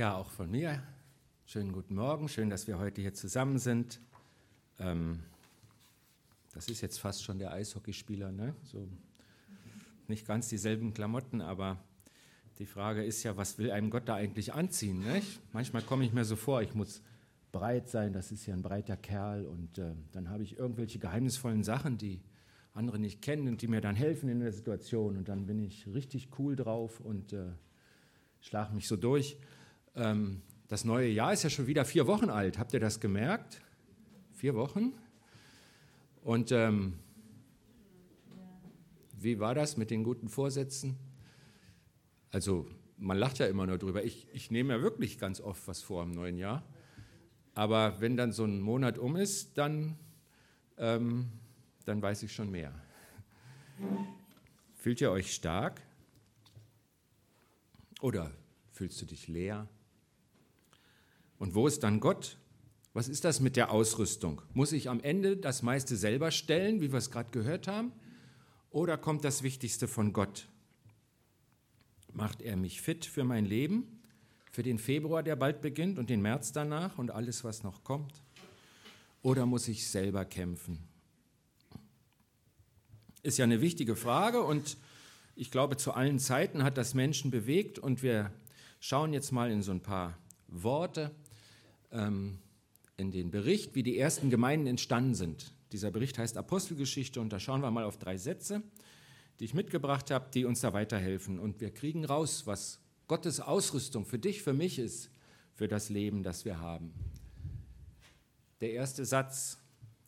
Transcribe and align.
Ja, 0.00 0.16
auch 0.16 0.30
von 0.30 0.50
mir. 0.50 0.82
Schönen 1.44 1.72
guten 1.72 1.94
Morgen. 1.94 2.30
Schön, 2.30 2.48
dass 2.48 2.66
wir 2.66 2.78
heute 2.78 3.02
hier 3.02 3.12
zusammen 3.12 3.58
sind. 3.58 4.00
Ähm, 4.78 5.20
das 6.54 6.68
ist 6.68 6.80
jetzt 6.80 6.98
fast 6.98 7.22
schon 7.22 7.38
der 7.38 7.52
Eishockeyspieler, 7.52 8.32
ne? 8.32 8.54
So 8.62 8.88
nicht 10.08 10.26
ganz 10.26 10.48
dieselben 10.48 10.94
Klamotten, 10.94 11.42
aber 11.42 11.84
die 12.58 12.64
Frage 12.64 13.04
ist 13.04 13.24
ja, 13.24 13.36
was 13.36 13.58
will 13.58 13.70
einem 13.70 13.90
Gott 13.90 14.08
da 14.08 14.14
eigentlich 14.14 14.54
anziehen? 14.54 15.00
Nicht? 15.00 15.38
Manchmal 15.52 15.82
komme 15.82 16.06
ich 16.06 16.14
mir 16.14 16.24
so 16.24 16.34
vor, 16.34 16.62
ich 16.62 16.74
muss 16.74 17.02
breit 17.52 17.90
sein, 17.90 18.14
das 18.14 18.32
ist 18.32 18.46
ja 18.46 18.54
ein 18.54 18.62
breiter 18.62 18.96
Kerl 18.96 19.44
und 19.44 19.76
äh, 19.76 19.92
dann 20.12 20.30
habe 20.30 20.44
ich 20.44 20.56
irgendwelche 20.58 20.98
geheimnisvollen 20.98 21.62
Sachen, 21.62 21.98
die 21.98 22.22
andere 22.72 22.98
nicht 22.98 23.20
kennen 23.20 23.48
und 23.48 23.60
die 23.60 23.68
mir 23.68 23.82
dann 23.82 23.96
helfen 23.96 24.30
in 24.30 24.40
der 24.40 24.52
Situation 24.52 25.18
und 25.18 25.28
dann 25.28 25.44
bin 25.44 25.58
ich 25.58 25.86
richtig 25.88 26.30
cool 26.38 26.56
drauf 26.56 27.00
und 27.00 27.34
äh, 27.34 27.50
schlage 28.40 28.74
mich 28.74 28.88
so 28.88 28.96
durch. 28.96 29.36
Ähm, 29.96 30.42
das 30.68 30.84
neue 30.84 31.08
Jahr 31.08 31.32
ist 31.32 31.42
ja 31.42 31.50
schon 31.50 31.66
wieder 31.66 31.84
vier 31.84 32.06
Wochen 32.06 32.30
alt. 32.30 32.58
Habt 32.58 32.72
ihr 32.72 32.80
das 32.80 33.00
gemerkt? 33.00 33.60
Vier 34.32 34.54
Wochen? 34.54 34.92
Und 36.22 36.52
ähm, 36.52 36.94
wie 39.18 39.38
war 39.38 39.54
das 39.54 39.76
mit 39.76 39.90
den 39.90 40.04
guten 40.04 40.28
Vorsätzen? 40.28 40.96
Also 42.30 42.66
man 42.96 43.18
lacht 43.18 43.38
ja 43.38 43.46
immer 43.46 43.66
nur 43.66 43.78
drüber. 43.78 44.04
Ich, 44.04 44.26
ich 44.32 44.50
nehme 44.50 44.74
ja 44.74 44.82
wirklich 44.82 45.18
ganz 45.18 45.40
oft 45.40 45.66
was 45.66 45.82
vor 45.82 46.02
im 46.02 46.12
neuen 46.12 46.36
Jahr. 46.36 46.62
Aber 47.54 48.00
wenn 48.00 48.16
dann 48.16 48.32
so 48.32 48.44
ein 48.44 48.60
Monat 48.60 48.98
um 48.98 49.16
ist, 49.16 49.58
dann, 49.58 49.98
ähm, 50.78 51.30
dann 51.84 52.00
weiß 52.00 52.22
ich 52.22 52.32
schon 52.32 52.50
mehr. 52.50 52.72
Fühlt 54.74 55.00
ihr 55.00 55.10
euch 55.10 55.34
stark? 55.34 55.82
Oder 58.00 58.30
fühlst 58.72 59.00
du 59.02 59.06
dich 59.06 59.28
leer? 59.28 59.68
Und 61.40 61.54
wo 61.54 61.66
ist 61.66 61.82
dann 61.82 62.00
Gott? 62.00 62.36
Was 62.92 63.08
ist 63.08 63.24
das 63.24 63.40
mit 63.40 63.56
der 63.56 63.72
Ausrüstung? 63.72 64.42
Muss 64.52 64.72
ich 64.72 64.90
am 64.90 65.00
Ende 65.00 65.38
das 65.38 65.62
meiste 65.62 65.96
selber 65.96 66.30
stellen, 66.32 66.82
wie 66.82 66.92
wir 66.92 66.98
es 66.98 67.10
gerade 67.10 67.30
gehört 67.30 67.66
haben? 67.66 67.92
Oder 68.68 68.98
kommt 68.98 69.24
das 69.24 69.42
Wichtigste 69.42 69.88
von 69.88 70.12
Gott? 70.12 70.48
Macht 72.12 72.42
er 72.42 72.58
mich 72.58 72.82
fit 72.82 73.06
für 73.06 73.24
mein 73.24 73.46
Leben, 73.46 74.02
für 74.52 74.62
den 74.62 74.78
Februar, 74.78 75.22
der 75.22 75.34
bald 75.34 75.62
beginnt 75.62 75.98
und 75.98 76.10
den 76.10 76.20
März 76.20 76.52
danach 76.52 76.98
und 76.98 77.10
alles, 77.10 77.42
was 77.42 77.62
noch 77.62 77.84
kommt? 77.84 78.12
Oder 79.22 79.46
muss 79.46 79.66
ich 79.66 79.88
selber 79.88 80.26
kämpfen? 80.26 80.78
Ist 83.22 83.38
ja 83.38 83.44
eine 83.44 83.62
wichtige 83.62 83.96
Frage 83.96 84.42
und 84.42 84.76
ich 85.36 85.50
glaube, 85.50 85.78
zu 85.78 85.92
allen 85.92 86.18
Zeiten 86.18 86.64
hat 86.64 86.76
das 86.76 86.92
Menschen 86.92 87.30
bewegt 87.30 87.78
und 87.78 88.02
wir 88.02 88.30
schauen 88.78 89.14
jetzt 89.14 89.32
mal 89.32 89.50
in 89.50 89.62
so 89.62 89.72
ein 89.72 89.80
paar 89.80 90.18
Worte 90.48 91.14
ähm, 91.92 92.38
in 92.96 93.10
den 93.10 93.30
Bericht, 93.30 93.74
wie 93.74 93.82
die 93.82 93.98
ersten 93.98 94.30
Gemeinden 94.30 94.66
entstanden 94.66 95.14
sind. 95.14 95.52
Dieser 95.72 95.90
Bericht 95.90 96.18
heißt 96.18 96.36
Apostelgeschichte 96.36 97.20
und 97.20 97.32
da 97.32 97.40
schauen 97.40 97.62
wir 97.62 97.70
mal 97.70 97.84
auf 97.84 97.96
drei 97.96 98.16
Sätze, 98.16 98.62
die 99.38 99.44
ich 99.44 99.54
mitgebracht 99.54 100.10
habe, 100.10 100.30
die 100.32 100.44
uns 100.44 100.60
da 100.60 100.72
weiterhelfen. 100.72 101.38
Und 101.38 101.60
wir 101.60 101.72
kriegen 101.72 102.04
raus, 102.04 102.46
was 102.46 102.80
Gottes 103.08 103.40
Ausrüstung 103.40 104.04
für 104.04 104.18
dich, 104.18 104.42
für 104.42 104.52
mich 104.52 104.78
ist, 104.78 105.10
für 105.54 105.68
das 105.68 105.88
Leben, 105.88 106.22
das 106.22 106.44
wir 106.44 106.60
haben. 106.60 106.92
Der 108.60 108.72
erste 108.72 109.04
Satz, 109.04 109.58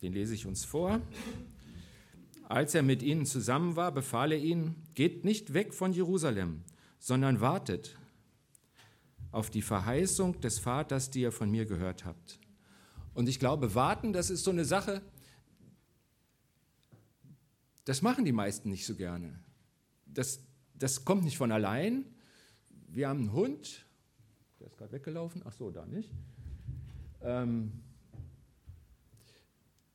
den 0.01 0.13
lese 0.13 0.35
ich 0.35 0.45
uns 0.45 0.63
vor. 0.63 1.01
Als 2.43 2.75
er 2.75 2.83
mit 2.83 3.01
ihnen 3.01 3.25
zusammen 3.25 3.75
war, 3.75 3.91
befahl 3.91 4.31
er 4.31 4.37
ihnen, 4.37 4.75
geht 4.93 5.25
nicht 5.25 5.53
weg 5.53 5.73
von 5.73 5.93
Jerusalem, 5.93 6.61
sondern 6.99 7.41
wartet 7.41 7.97
auf 9.33 9.49
die 9.49 9.63
Verheißung 9.63 10.39
des 10.41 10.59
Vaters, 10.59 11.09
die 11.09 11.21
ihr 11.21 11.31
von 11.31 11.49
mir 11.49 11.65
gehört 11.65 12.05
habt. 12.05 12.39
Und 13.13 13.27
ich 13.27 13.39
glaube, 13.39 13.75
warten, 13.75 14.13
das 14.13 14.29
ist 14.29 14.43
so 14.43 14.51
eine 14.51 14.63
Sache, 14.63 15.01
das 17.85 18.01
machen 18.01 18.25
die 18.25 18.31
meisten 18.31 18.69
nicht 18.69 18.85
so 18.85 18.95
gerne. 18.95 19.39
Das, 20.05 20.39
das 20.75 21.03
kommt 21.03 21.23
nicht 21.23 21.37
von 21.37 21.51
allein. 21.51 22.05
Wir 22.87 23.09
haben 23.09 23.21
einen 23.21 23.33
Hund, 23.33 23.85
der 24.59 24.67
ist 24.67 24.77
gerade 24.77 24.93
weggelaufen, 24.93 25.41
ach 25.45 25.53
so, 25.53 25.71
da 25.71 25.85
nicht. 25.85 26.11
Ähm, 27.21 27.71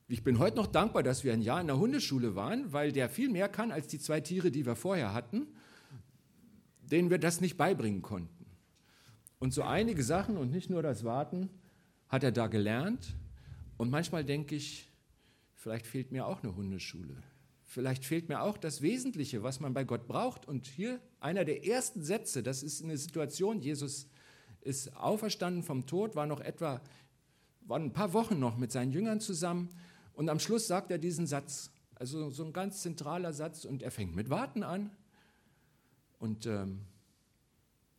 ich 0.08 0.24
bin 0.24 0.38
heute 0.38 0.56
noch 0.56 0.66
dankbar, 0.66 1.02
dass 1.04 1.22
wir 1.22 1.32
ein 1.32 1.42
Jahr 1.42 1.60
in 1.60 1.68
der 1.68 1.78
Hundeschule 1.78 2.34
waren, 2.34 2.72
weil 2.72 2.90
der 2.90 3.08
viel 3.08 3.28
mehr 3.28 3.48
kann 3.48 3.70
als 3.70 3.86
die 3.86 4.00
zwei 4.00 4.20
Tiere, 4.20 4.50
die 4.50 4.66
wir 4.66 4.74
vorher 4.74 5.14
hatten, 5.14 5.46
denen 6.82 7.08
wir 7.08 7.18
das 7.18 7.40
nicht 7.40 7.56
beibringen 7.56 8.02
konnten. 8.02 8.37
Und 9.38 9.54
so 9.54 9.62
einige 9.62 10.02
Sachen 10.02 10.36
und 10.36 10.50
nicht 10.50 10.68
nur 10.70 10.82
das 10.82 11.04
Warten 11.04 11.48
hat 12.08 12.24
er 12.24 12.32
da 12.32 12.48
gelernt. 12.48 13.14
Und 13.76 13.90
manchmal 13.90 14.24
denke 14.24 14.56
ich, 14.56 14.88
vielleicht 15.54 15.86
fehlt 15.86 16.10
mir 16.10 16.26
auch 16.26 16.42
eine 16.42 16.56
Hundeschule. 16.56 17.22
Vielleicht 17.64 18.04
fehlt 18.04 18.28
mir 18.28 18.42
auch 18.42 18.56
das 18.56 18.82
Wesentliche, 18.82 19.42
was 19.42 19.60
man 19.60 19.74
bei 19.74 19.84
Gott 19.84 20.08
braucht. 20.08 20.46
Und 20.46 20.66
hier 20.66 21.00
einer 21.20 21.44
der 21.44 21.66
ersten 21.66 22.02
Sätze, 22.02 22.42
das 22.42 22.62
ist 22.62 22.82
eine 22.82 22.96
Situation, 22.96 23.60
Jesus 23.60 24.08
ist 24.62 24.96
auferstanden 24.96 25.62
vom 25.62 25.86
Tod, 25.86 26.16
war 26.16 26.26
noch 26.26 26.40
etwa, 26.40 26.80
war 27.60 27.78
ein 27.78 27.92
paar 27.92 28.12
Wochen 28.14 28.38
noch 28.38 28.56
mit 28.56 28.72
seinen 28.72 28.90
Jüngern 28.90 29.20
zusammen. 29.20 29.68
Und 30.14 30.30
am 30.30 30.40
Schluss 30.40 30.66
sagt 30.66 30.90
er 30.90 30.98
diesen 30.98 31.26
Satz, 31.26 31.70
also 31.94 32.30
so 32.30 32.44
ein 32.44 32.52
ganz 32.52 32.82
zentraler 32.82 33.32
Satz, 33.32 33.64
und 33.64 33.82
er 33.82 33.90
fängt 33.90 34.16
mit 34.16 34.30
Warten 34.30 34.62
an. 34.62 34.90
Und 36.18 36.46
ähm, 36.46 36.80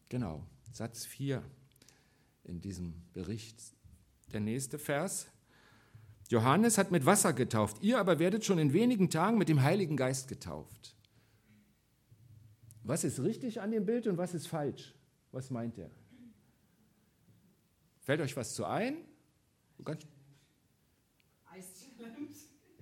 genau, 0.10 0.46
Satz 0.72 1.06
4 1.06 1.44
in 2.44 2.62
diesem 2.62 2.94
Bericht. 3.13 3.62
Der 4.34 4.40
nächste 4.40 4.78
Vers. 4.78 5.28
Johannes 6.30 6.78
hat 6.78 6.91
mit 6.91 7.06
Wasser 7.06 7.34
getauft, 7.34 7.81
ihr 7.81 8.00
aber 8.00 8.19
werdet 8.19 8.46
schon 8.46 8.59
in 8.59 8.74
wenigen 8.74 9.09
Tagen 9.09 9.38
mit 9.38 9.50
dem 9.50 9.63
Heiligen 9.63 9.97
Geist 9.97 10.28
getauft. 10.28 10.96
Was 12.84 13.03
ist 13.03 13.22
richtig 13.22 13.62
an 13.62 13.72
dem 13.72 13.85
Bild 13.85 14.08
und 14.08 14.18
was 14.18 14.34
ist 14.34 14.47
falsch? 14.47 14.94
Was 15.31 15.50
meint 15.50 15.78
er? 15.78 15.90
Fällt 18.02 18.22
euch 18.22 18.35
was 18.38 18.53
zu 18.53 18.66
ein? 18.66 18.97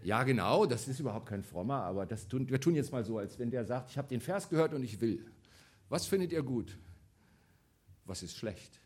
Ja, 0.03 0.23
genau, 0.23 0.65
das 0.65 0.87
ist 0.87 0.99
überhaupt 0.99 1.27
kein 1.27 1.43
Frommer, 1.43 1.83
aber 1.83 2.05
das 2.05 2.27
tun, 2.27 2.47
wir 2.49 2.59
tun 2.59 2.75
jetzt 2.75 2.91
mal 2.91 3.03
so, 3.03 3.17
als 3.17 3.39
wenn 3.39 3.49
der 3.49 3.65
sagt, 3.65 3.91
ich 3.91 3.97
habe 3.97 4.07
den 4.07 4.21
Vers 4.21 4.49
gehört 4.49 4.73
und 4.73 4.83
ich 4.83 5.01
will. 5.01 5.25
Was 5.89 6.05
findet 6.05 6.31
ihr 6.31 6.43
gut? 6.43 6.77
Was 8.07 8.23
ist 8.23 8.35
schlecht. 8.35 8.79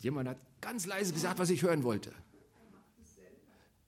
Jemand 0.00 0.28
hat 0.28 0.38
ganz 0.60 0.86
leise 0.86 1.12
gesagt, 1.12 1.38
was 1.38 1.50
ich 1.50 1.62
hören 1.62 1.82
wollte. 1.82 2.12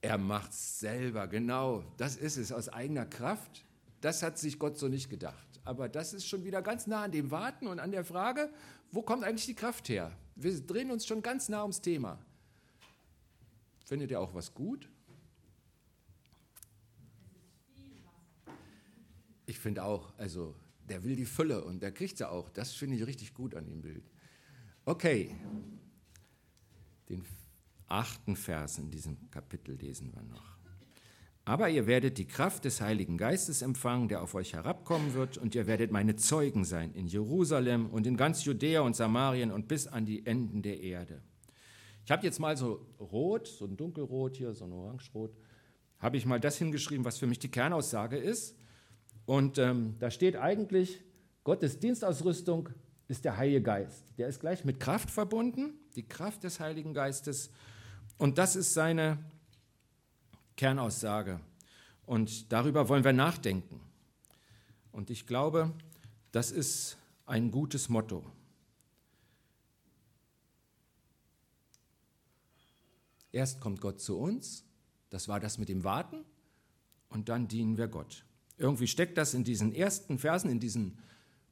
Er 0.01 0.17
macht 0.17 0.53
es 0.53 0.79
selber, 0.79 1.27
genau. 1.27 1.85
Das 1.97 2.17
ist 2.17 2.37
es, 2.37 2.53
aus 2.53 2.69
eigener 2.69 3.05
Kraft. 3.05 3.65
Das 4.01 4.23
hat 4.23 4.39
sich 4.39 4.59
Gott 4.59 4.79
so 4.79 4.89
nicht 4.89 5.11
gedacht. 5.11 5.61
Aber 5.65 5.89
das 5.89 6.15
ist 6.15 6.27
schon 6.27 6.45
wieder 6.45 6.63
ganz 6.63 6.87
nah 6.87 7.03
an 7.03 7.13
dem 7.13 7.31
Warten 7.31 7.67
und 7.67 7.81
an 7.81 7.91
der 7.91 8.05
Frage, 8.05 8.51
wo 8.91 9.03
kommt 9.03 9.25
eigentlich 9.25 9.47
die 9.47 9.55
Kraft 9.55 9.89
her? 9.89 10.17
Wir 10.37 10.59
drehen 10.61 10.91
uns 10.91 11.05
schon 11.05 11.21
ganz 11.21 11.49
nah 11.49 11.63
ums 11.63 11.81
Thema. 11.81 12.19
Findet 13.85 14.11
ihr 14.11 14.21
auch 14.21 14.35
was 14.35 14.55
gut? 14.55 14.89
Ich 19.47 19.59
finde 19.59 19.83
auch, 19.83 20.13
also 20.19 20.55
der 20.91 21.05
will 21.05 21.17
die 21.17 21.25
Fülle 21.25 21.65
und 21.65 21.83
der 21.83 21.93
kriegt 21.93 22.19
sie 22.19 22.29
auch. 22.29 22.49
Das 22.51 22.73
finde 22.73 22.97
ich 22.97 23.07
richtig 23.07 23.35
gut 23.35 23.55
an 23.55 23.67
dem 23.67 23.81
Bild. 23.83 24.05
Okay, 24.85 25.35
den 27.09 27.25
achten 27.87 28.37
Vers 28.37 28.79
in 28.79 28.91
diesem 28.91 29.31
Kapitel 29.31 29.77
lesen 29.77 30.13
wir 30.13 30.23
noch. 30.23 30.59
Aber 31.45 31.71
ihr 31.71 31.87
werdet 31.87 32.19
die 32.19 32.27
Kraft 32.27 32.67
des 32.67 32.83
Heiligen 32.83 33.17
Geistes 33.17 33.63
empfangen, 33.63 34.09
der 34.09 34.23
auf 34.23 34.35
euch 34.35 34.53
herabkommen 34.53 35.15
wird, 35.15 35.39
und 35.39 35.55
ihr 35.55 35.67
werdet 35.67 35.91
meine 35.91 36.15
Zeugen 36.17 36.65
sein 36.65 36.93
in 36.93 37.07
Jerusalem 37.07 37.89
und 37.89 38.07
in 38.07 38.19
ganz 38.19 38.45
Judäa 38.45 38.83
und 38.83 38.95
Samarien 38.95 39.51
und 39.51 39.67
bis 39.67 39.87
an 39.87 40.05
die 40.05 40.27
Enden 40.27 40.61
der 40.61 40.83
Erde. 40.83 41.23
Ich 42.05 42.11
habe 42.11 42.25
jetzt 42.27 42.39
mal 42.39 42.57
so 42.57 42.87
rot, 43.01 43.47
so 43.47 43.65
ein 43.65 43.79
dunkelrot 43.79 44.37
hier, 44.37 44.53
so 44.53 44.65
ein 44.65 44.73
orangerot, 44.73 45.35
habe 45.99 46.19
ich 46.19 46.27
mal 46.27 46.39
das 46.39 46.59
hingeschrieben, 46.59 47.07
was 47.07 47.17
für 47.17 47.27
mich 47.27 47.39
die 47.39 47.51
Kernaussage 47.51 48.19
ist. 48.19 48.55
Und 49.29 49.59
ähm, 49.59 49.95
da 49.99 50.11
steht 50.11 50.37
eigentlich, 50.37 51.03
Gottes 51.45 51.79
Dienstausrüstung 51.79 52.71
ist 53.09 53.27
der 53.27 53.37
Heilige 53.37 53.61
Geist. 53.61 54.03
Der 54.17 54.27
ist 54.27 54.41
gleich 54.41 54.65
mit 54.65 54.81
Kraft 54.81 55.11
verbunden, 55.11 55.75
die 55.97 56.09
Kraft 56.09 56.45
des 56.45 56.61
Heiligen 56.61 56.95
Geistes. 56.95 57.51
Und 58.17 58.39
das 58.39 58.57
ist 58.57 58.73
seine 58.73 59.19
Kernaussage. 60.57 61.41
Und 62.07 62.51
darüber 62.51 62.89
wollen 62.89 63.05
wir 63.05 63.13
nachdenken. 63.13 63.83
Und 64.93 65.11
ich 65.11 65.27
glaube, 65.27 65.75
das 66.33 66.51
ist 66.51 66.97
ein 67.27 67.51
gutes 67.51 67.91
Motto. 67.91 68.25
Erst 73.31 73.61
kommt 73.61 73.83
Gott 73.83 74.01
zu 74.01 74.19
uns, 74.19 74.65
das 75.11 75.29
war 75.29 75.39
das 75.39 75.59
mit 75.59 75.69
dem 75.69 75.85
Warten, 75.85 76.25
und 77.11 77.29
dann 77.29 77.47
dienen 77.47 77.77
wir 77.77 77.89
Gott. 77.89 78.25
Irgendwie 78.59 78.87
steckt 78.87 79.17
das 79.17 79.35
in 79.35 79.45
diesen 79.45 79.75
ersten 79.75 80.19
Versen, 80.19 80.51
in 80.51 80.61
diesen 80.61 80.99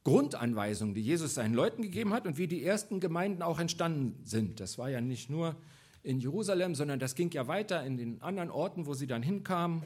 Grundanweisungen, 0.03 0.93
die 0.93 1.01
Jesus 1.01 1.33
seinen 1.33 1.53
Leuten 1.53 1.81
gegeben 1.81 2.13
hat 2.13 2.25
und 2.25 2.37
wie 2.37 2.47
die 2.47 2.63
ersten 2.63 2.99
Gemeinden 2.99 3.41
auch 3.41 3.59
entstanden 3.59 4.19
sind. 4.23 4.59
Das 4.59 4.77
war 4.77 4.89
ja 4.89 5.01
nicht 5.01 5.29
nur 5.29 5.55
in 6.03 6.19
Jerusalem, 6.19 6.75
sondern 6.75 6.99
das 6.99 7.15
ging 7.15 7.29
ja 7.31 7.47
weiter 7.47 7.83
in 7.83 7.97
den 7.97 8.21
anderen 8.21 8.49
Orten, 8.49 8.85
wo 8.85 8.93
sie 8.93 9.07
dann 9.07 9.21
hinkamen. 9.21 9.83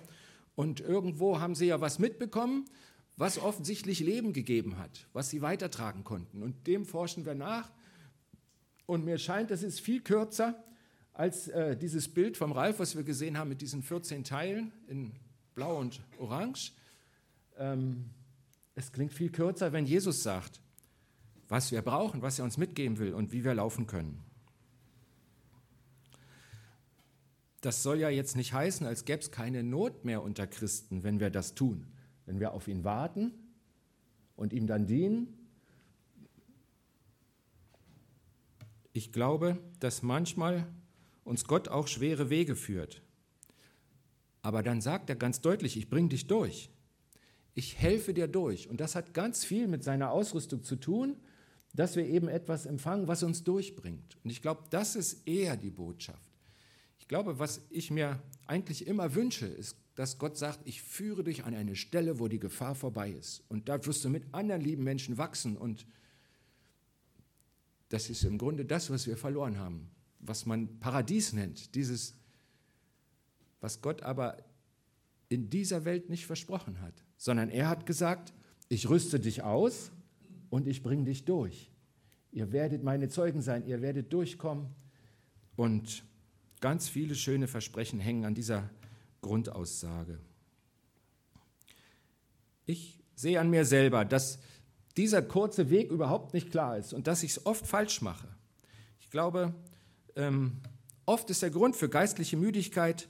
Und 0.55 0.79
irgendwo 0.79 1.39
haben 1.39 1.55
sie 1.55 1.65
ja 1.65 1.81
was 1.81 1.97
mitbekommen, 1.97 2.65
was 3.17 3.39
offensichtlich 3.39 3.99
Leben 3.99 4.31
gegeben 4.33 4.77
hat, 4.77 5.07
was 5.13 5.29
sie 5.29 5.41
weitertragen 5.41 6.03
konnten. 6.03 6.43
Und 6.43 6.67
dem 6.67 6.85
forschen 6.85 7.25
wir 7.25 7.35
nach. 7.35 7.71
Und 8.85 9.05
mir 9.05 9.17
scheint, 9.17 9.49
das 9.49 9.63
ist 9.63 9.79
viel 9.79 10.01
kürzer 10.01 10.63
als 11.13 11.47
äh, 11.47 11.75
dieses 11.75 12.07
Bild 12.13 12.37
vom 12.37 12.51
Ralf, 12.51 12.79
was 12.79 12.95
wir 12.95 13.03
gesehen 13.03 13.37
haben 13.37 13.49
mit 13.49 13.61
diesen 13.61 13.81
14 13.81 14.23
Teilen 14.23 14.71
in 14.87 15.13
Blau 15.55 15.79
und 15.79 16.01
Orange. 16.19 16.73
Ähm, 17.57 18.09
es 18.75 18.91
klingt 18.91 19.13
viel 19.13 19.31
kürzer, 19.31 19.73
wenn 19.73 19.85
Jesus 19.85 20.23
sagt, 20.23 20.61
was 21.47 21.71
wir 21.71 21.81
brauchen, 21.81 22.21
was 22.21 22.39
er 22.39 22.45
uns 22.45 22.57
mitgeben 22.57 22.97
will 22.97 23.13
und 23.13 23.31
wie 23.31 23.43
wir 23.43 23.53
laufen 23.53 23.87
können. 23.87 24.23
Das 27.61 27.83
soll 27.83 27.99
ja 27.99 28.09
jetzt 28.09 28.35
nicht 28.35 28.53
heißen, 28.53 28.87
als 28.87 29.05
gäbe 29.05 29.21
es 29.21 29.31
keine 29.31 29.63
Not 29.63 30.03
mehr 30.03 30.23
unter 30.23 30.47
Christen, 30.47 31.03
wenn 31.03 31.19
wir 31.19 31.29
das 31.29 31.53
tun. 31.53 31.85
Wenn 32.25 32.39
wir 32.39 32.53
auf 32.53 32.67
ihn 32.67 32.83
warten 32.83 33.33
und 34.35 34.53
ihm 34.53 34.65
dann 34.65 34.87
dienen. 34.87 35.27
Ich 38.93 39.11
glaube, 39.11 39.59
dass 39.79 40.01
manchmal 40.01 40.67
uns 41.23 41.45
Gott 41.45 41.67
auch 41.67 41.87
schwere 41.87 42.29
Wege 42.29 42.55
führt. 42.55 43.03
Aber 44.41 44.63
dann 44.63 44.81
sagt 44.81 45.09
er 45.09 45.15
ganz 45.15 45.41
deutlich, 45.41 45.77
ich 45.77 45.89
bringe 45.89 46.09
dich 46.09 46.27
durch. 46.27 46.71
Ich 47.53 47.77
helfe 47.77 48.13
dir 48.13 48.27
durch. 48.27 48.69
Und 48.69 48.79
das 48.79 48.95
hat 48.95 49.13
ganz 49.13 49.43
viel 49.43 49.67
mit 49.67 49.83
seiner 49.83 50.11
Ausrüstung 50.11 50.63
zu 50.63 50.75
tun, 50.75 51.17
dass 51.73 51.95
wir 51.95 52.05
eben 52.05 52.27
etwas 52.27 52.65
empfangen, 52.65 53.07
was 53.07 53.23
uns 53.23 53.43
durchbringt. 53.43 54.17
Und 54.23 54.29
ich 54.29 54.41
glaube, 54.41 54.63
das 54.69 54.95
ist 54.95 55.27
eher 55.27 55.57
die 55.57 55.69
Botschaft. 55.69 56.31
Ich 56.99 57.07
glaube, 57.07 57.39
was 57.39 57.61
ich 57.69 57.91
mir 57.91 58.21
eigentlich 58.45 58.87
immer 58.87 59.15
wünsche, 59.15 59.45
ist, 59.45 59.77
dass 59.95 60.17
Gott 60.17 60.37
sagt, 60.37 60.59
ich 60.65 60.81
führe 60.81 61.23
dich 61.23 61.43
an 61.43 61.53
eine 61.53 61.75
Stelle, 61.75 62.19
wo 62.19 62.27
die 62.27 62.39
Gefahr 62.39 62.75
vorbei 62.75 63.11
ist. 63.11 63.43
Und 63.49 63.69
da 63.69 63.85
wirst 63.85 64.03
du 64.03 64.09
mit 64.09 64.33
anderen 64.33 64.61
lieben 64.61 64.83
Menschen 64.83 65.17
wachsen. 65.17 65.57
Und 65.57 65.85
das 67.89 68.09
ist 68.09 68.23
im 68.23 68.37
Grunde 68.37 68.65
das, 68.65 68.89
was 68.89 69.07
wir 69.07 69.17
verloren 69.17 69.57
haben 69.57 69.91
was 70.21 70.45
man 70.45 70.79
Paradies 70.79 71.33
nennt, 71.33 71.75
dieses, 71.75 72.15
was 73.59 73.81
Gott 73.81 74.03
aber 74.03 74.37
in 75.29 75.49
dieser 75.49 75.85
Welt 75.85 76.09
nicht 76.09 76.25
versprochen 76.25 76.81
hat, 76.81 77.03
sondern 77.21 77.51
er 77.51 77.69
hat 77.69 77.85
gesagt, 77.85 78.33
ich 78.67 78.89
rüste 78.89 79.19
dich 79.19 79.43
aus 79.43 79.91
und 80.49 80.67
ich 80.67 80.81
bringe 80.81 81.03
dich 81.03 81.23
durch. 81.23 81.69
Ihr 82.31 82.51
werdet 82.51 82.83
meine 82.83 83.09
Zeugen 83.09 83.43
sein, 83.43 83.63
ihr 83.67 83.83
werdet 83.83 84.11
durchkommen 84.11 84.73
und 85.55 86.03
ganz 86.61 86.89
viele 86.89 87.13
schöne 87.13 87.47
Versprechen 87.47 87.99
hängen 87.99 88.25
an 88.25 88.33
dieser 88.33 88.71
Grundaussage. 89.21 90.17
Ich 92.65 93.03
sehe 93.13 93.39
an 93.39 93.51
mir 93.51 93.65
selber, 93.65 94.03
dass 94.03 94.39
dieser 94.97 95.21
kurze 95.21 95.69
Weg 95.69 95.91
überhaupt 95.91 96.33
nicht 96.33 96.49
klar 96.49 96.79
ist 96.79 96.91
und 96.91 97.05
dass 97.05 97.21
ich 97.21 97.31
es 97.33 97.45
oft 97.45 97.67
falsch 97.67 98.01
mache. 98.01 98.29
Ich 98.99 99.11
glaube, 99.11 99.53
ähm, 100.15 100.53
oft 101.05 101.29
ist 101.29 101.43
der 101.43 101.51
Grund 101.51 101.75
für 101.75 101.87
geistliche 101.87 102.35
Müdigkeit, 102.35 103.07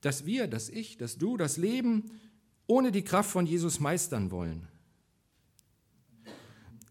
dass 0.00 0.26
wir, 0.26 0.48
dass 0.48 0.68
ich, 0.68 0.96
dass 0.96 1.18
du 1.18 1.36
das 1.36 1.56
Leben 1.56 2.10
ohne 2.66 2.92
die 2.92 3.04
Kraft 3.04 3.30
von 3.30 3.46
Jesus 3.46 3.80
meistern 3.80 4.30
wollen. 4.30 4.68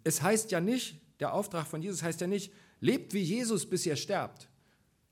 Es 0.04 0.22
heißt 0.22 0.52
ja 0.52 0.60
nicht, 0.60 1.00
der 1.20 1.34
Auftrag 1.34 1.68
von 1.68 1.82
Jesus 1.82 2.04
heißt 2.04 2.22
ja 2.22 2.28
nicht, 2.28 2.52
lebt 2.80 3.14
wie 3.14 3.22
Jesus, 3.22 3.70
bis 3.70 3.86
ihr 3.86 3.96
sterbt. 3.96 4.50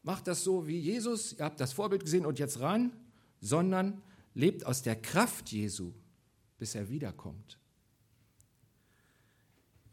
Macht 0.04 0.28
das 0.28 0.44
so 0.44 0.68
wie 0.68 0.80
Jesus, 0.80 1.34
ihr 1.34 1.46
habt 1.46 1.60
das 1.60 1.74
Vorbild 1.74 2.04
gesehen 2.04 2.26
und 2.26 2.40
jetzt 2.40 2.60
ran, 2.60 2.92
sondern 3.40 4.02
lebt 4.34 4.66
aus 4.66 4.82
der 4.82 4.96
Kraft 4.96 5.52
Jesu, 5.52 5.94
bis 6.58 6.76
er 6.76 6.90
wiederkommt. 6.90 7.58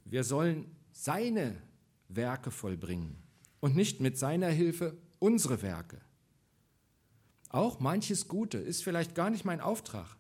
Wir 0.05 0.25
sollen 0.25 0.75
seine 0.91 1.61
Werke 2.09 2.51
vollbringen 2.51 3.23
und 3.61 3.77
nicht 3.77 4.01
mit 4.01 4.19
seiner 4.19 4.49
Hilfe 4.49 4.97
unsere 5.19 5.63
Werke. 5.63 6.01
Auch 7.51 7.81
manches 7.81 8.29
Gute 8.29 8.59
ist 8.59 8.83
vielleicht 8.83 9.15
gar 9.15 9.31
nicht 9.31 9.45
mein 9.45 9.61
Auftrag. 9.61 10.18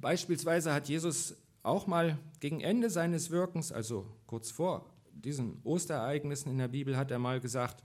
Beispielsweise 0.00 0.72
hat 0.72 0.88
Jesus 0.88 1.36
auch 1.62 1.86
mal 1.86 2.18
gegen 2.40 2.60
Ende 2.60 2.90
seines 2.90 3.30
Wirkens, 3.30 3.72
also 3.72 4.06
kurz 4.26 4.50
vor 4.50 4.90
diesen 5.12 5.60
Osterereignissen 5.64 6.50
in 6.50 6.58
der 6.58 6.68
Bibel, 6.68 6.96
hat 6.96 7.10
er 7.10 7.18
mal 7.18 7.40
gesagt, 7.40 7.84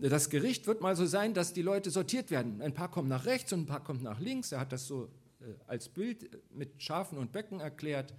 das 0.00 0.30
Gericht 0.30 0.66
wird 0.66 0.80
mal 0.80 0.96
so 0.96 1.04
sein, 1.04 1.34
dass 1.34 1.52
die 1.52 1.60
Leute 1.60 1.90
sortiert 1.90 2.30
werden. 2.30 2.62
Ein 2.62 2.72
paar 2.72 2.90
kommen 2.90 3.08
nach 3.08 3.26
rechts 3.26 3.52
und 3.52 3.60
ein 3.60 3.66
paar 3.66 3.84
kommen 3.84 4.02
nach 4.02 4.20
links. 4.20 4.50
Er 4.50 4.60
hat 4.60 4.72
das 4.72 4.86
so 4.86 5.10
äh, 5.40 5.52
als 5.66 5.90
Bild 5.90 6.30
mit 6.50 6.82
Schafen 6.82 7.18
und 7.18 7.30
Böcken 7.30 7.60
erklärt, 7.60 8.14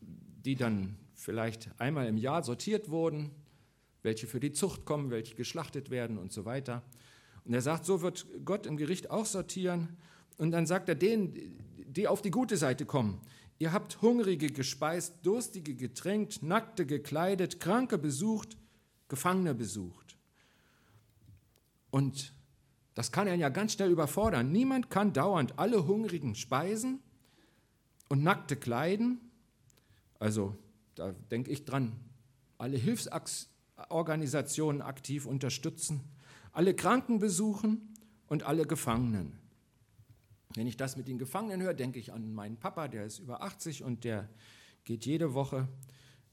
die 0.00 0.54
dann 0.54 0.96
vielleicht 1.14 1.70
einmal 1.80 2.06
im 2.06 2.18
Jahr 2.18 2.44
sortiert 2.44 2.90
wurden 2.90 3.30
welche 4.02 4.26
für 4.26 4.40
die 4.40 4.52
Zucht 4.52 4.84
kommen, 4.84 5.10
welche 5.10 5.34
geschlachtet 5.34 5.90
werden 5.90 6.18
und 6.18 6.32
so 6.32 6.44
weiter. 6.44 6.82
Und 7.44 7.54
er 7.54 7.60
sagt, 7.60 7.84
so 7.84 8.02
wird 8.02 8.26
Gott 8.44 8.66
im 8.66 8.76
Gericht 8.76 9.10
auch 9.10 9.26
sortieren. 9.26 9.96
Und 10.36 10.50
dann 10.50 10.66
sagt 10.66 10.88
er 10.88 10.94
denen, 10.94 11.34
die 11.88 12.08
auf 12.08 12.22
die 12.22 12.30
gute 12.30 12.56
Seite 12.56 12.86
kommen, 12.86 13.20
ihr 13.58 13.72
habt 13.72 14.00
Hungrige 14.02 14.48
gespeist, 14.48 15.14
Durstige 15.22 15.74
getränkt, 15.74 16.42
Nackte 16.42 16.86
gekleidet, 16.86 17.60
Kranke 17.60 17.98
besucht, 17.98 18.56
Gefangene 19.08 19.54
besucht. 19.54 20.16
Und 21.90 22.32
das 22.94 23.12
kann 23.12 23.26
er 23.26 23.34
ja 23.34 23.48
ganz 23.48 23.72
schnell 23.72 23.90
überfordern. 23.90 24.52
Niemand 24.52 24.90
kann 24.90 25.12
dauernd 25.12 25.58
alle 25.58 25.86
Hungrigen 25.86 26.34
speisen 26.34 27.00
und 28.08 28.22
Nackte 28.22 28.56
kleiden. 28.56 29.20
Also 30.18 30.56
da 30.94 31.12
denke 31.30 31.50
ich 31.50 31.64
dran, 31.64 31.92
alle 32.58 32.76
Hilfsaktionen 32.76 33.58
Organisationen 33.88 34.82
aktiv 34.82 35.26
unterstützen, 35.26 36.00
alle 36.52 36.74
Kranken 36.74 37.18
besuchen 37.18 37.94
und 38.26 38.42
alle 38.42 38.66
Gefangenen. 38.66 39.37
Wenn 40.54 40.66
ich 40.66 40.76
das 40.76 40.96
mit 40.96 41.08
den 41.08 41.18
Gefangenen 41.18 41.62
höre, 41.62 41.74
denke 41.74 41.98
ich 41.98 42.12
an 42.12 42.32
meinen 42.32 42.56
Papa, 42.56 42.88
der 42.88 43.04
ist 43.04 43.18
über 43.18 43.42
80 43.42 43.82
und 43.82 44.04
der 44.04 44.28
geht 44.84 45.04
jede 45.04 45.34
Woche 45.34 45.68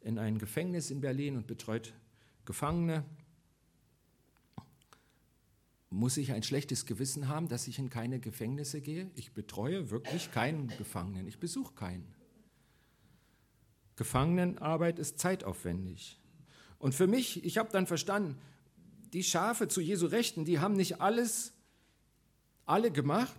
in 0.01 0.17
ein 0.17 0.37
Gefängnis 0.37 0.91
in 0.91 1.01
Berlin 1.01 1.35
und 1.35 1.47
betreut 1.47 1.93
Gefangene. 2.45 3.03
Muss 5.89 6.17
ich 6.17 6.31
ein 6.31 6.43
schlechtes 6.43 6.85
Gewissen 6.85 7.27
haben, 7.27 7.47
dass 7.47 7.67
ich 7.67 7.79
in 7.79 7.89
keine 7.89 8.19
Gefängnisse 8.19 8.81
gehe? 8.81 9.09
Ich 9.15 9.33
betreue 9.33 9.89
wirklich 9.89 10.31
keinen 10.31 10.67
Gefangenen, 10.67 11.27
ich 11.27 11.39
besuche 11.39 11.73
keinen. 11.73 12.13
Gefangenenarbeit 13.95 14.99
ist 14.99 15.19
zeitaufwendig. 15.19 16.19
Und 16.79 16.93
für 16.93 17.07
mich, 17.07 17.43
ich 17.45 17.57
habe 17.57 17.71
dann 17.71 17.87
verstanden, 17.87 18.37
die 19.13 19.23
Schafe 19.23 19.67
zu 19.67 19.79
Jesu 19.81 20.07
Rechten, 20.07 20.45
die 20.45 20.59
haben 20.59 20.75
nicht 20.75 21.01
alles, 21.01 21.53
alle 22.65 22.91
gemacht, 22.91 23.35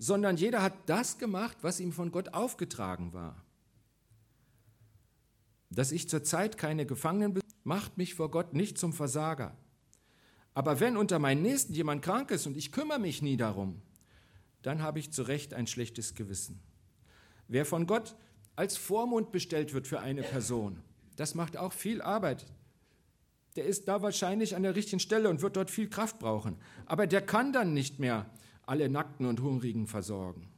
sondern 0.00 0.38
jeder 0.38 0.62
hat 0.62 0.88
das 0.88 1.18
gemacht, 1.18 1.58
was 1.60 1.78
ihm 1.78 1.92
von 1.92 2.10
Gott 2.10 2.30
aufgetragen 2.30 3.12
war. 3.12 3.44
Dass 5.68 5.92
ich 5.92 6.08
zurzeit 6.08 6.56
keine 6.56 6.86
Gefangenen 6.86 7.34
bin, 7.34 7.42
macht 7.64 7.98
mich 7.98 8.14
vor 8.14 8.30
Gott 8.30 8.54
nicht 8.54 8.78
zum 8.78 8.94
Versager. 8.94 9.54
Aber 10.54 10.80
wenn 10.80 10.96
unter 10.96 11.18
meinen 11.18 11.42
Nächsten 11.42 11.74
jemand 11.74 12.02
krank 12.02 12.30
ist 12.30 12.46
und 12.46 12.56
ich 12.56 12.72
kümmere 12.72 12.98
mich 12.98 13.20
nie 13.20 13.36
darum, 13.36 13.82
dann 14.62 14.82
habe 14.82 14.98
ich 14.98 15.12
zu 15.12 15.22
Recht 15.22 15.52
ein 15.52 15.66
schlechtes 15.66 16.14
Gewissen. 16.14 16.60
Wer 17.46 17.66
von 17.66 17.86
Gott 17.86 18.16
als 18.56 18.78
Vormund 18.78 19.32
bestellt 19.32 19.74
wird 19.74 19.86
für 19.86 20.00
eine 20.00 20.22
Person, 20.22 20.82
das 21.16 21.34
macht 21.34 21.58
auch 21.58 21.74
viel 21.74 22.00
Arbeit 22.00 22.46
der 23.56 23.64
ist 23.64 23.88
da 23.88 24.00
wahrscheinlich 24.00 24.54
an 24.54 24.62
der 24.62 24.76
richtigen 24.76 25.00
Stelle 25.00 25.28
und 25.28 25.42
wird 25.42 25.56
dort 25.56 25.70
viel 25.70 25.88
Kraft 25.88 26.18
brauchen. 26.18 26.56
Aber 26.86 27.06
der 27.06 27.20
kann 27.20 27.52
dann 27.52 27.74
nicht 27.74 27.98
mehr 27.98 28.26
alle 28.70 28.88
Nackten 28.88 29.26
und 29.26 29.42
Hungrigen 29.42 29.88
versorgen. 29.88 30.48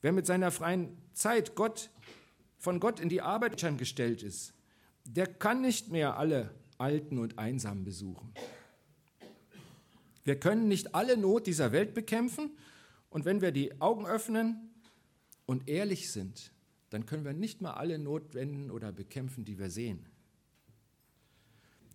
Wer 0.00 0.12
mit 0.12 0.24
seiner 0.24 0.50
freien 0.50 0.96
Zeit 1.12 1.54
Gott, 1.54 1.90
von 2.56 2.80
Gott 2.80 2.98
in 2.98 3.10
die 3.10 3.20
Arbeit 3.20 3.62
gestellt 3.76 4.22
ist, 4.22 4.54
der 5.04 5.26
kann 5.26 5.60
nicht 5.60 5.90
mehr 5.90 6.16
alle 6.16 6.54
Alten 6.78 7.18
und 7.18 7.38
Einsamen 7.38 7.84
besuchen. 7.84 8.32
Wir 10.24 10.40
können 10.40 10.66
nicht 10.66 10.94
alle 10.94 11.18
Not 11.18 11.46
dieser 11.46 11.72
Welt 11.72 11.92
bekämpfen 11.92 12.52
und 13.10 13.26
wenn 13.26 13.42
wir 13.42 13.52
die 13.52 13.78
Augen 13.82 14.06
öffnen 14.06 14.70
und 15.44 15.68
ehrlich 15.68 16.10
sind, 16.10 16.52
dann 16.88 17.04
können 17.04 17.26
wir 17.26 17.34
nicht 17.34 17.60
mal 17.60 17.72
alle 17.72 17.98
Not 17.98 18.32
wenden 18.32 18.70
oder 18.70 18.92
bekämpfen, 18.92 19.44
die 19.44 19.58
wir 19.58 19.68
sehen. 19.68 20.06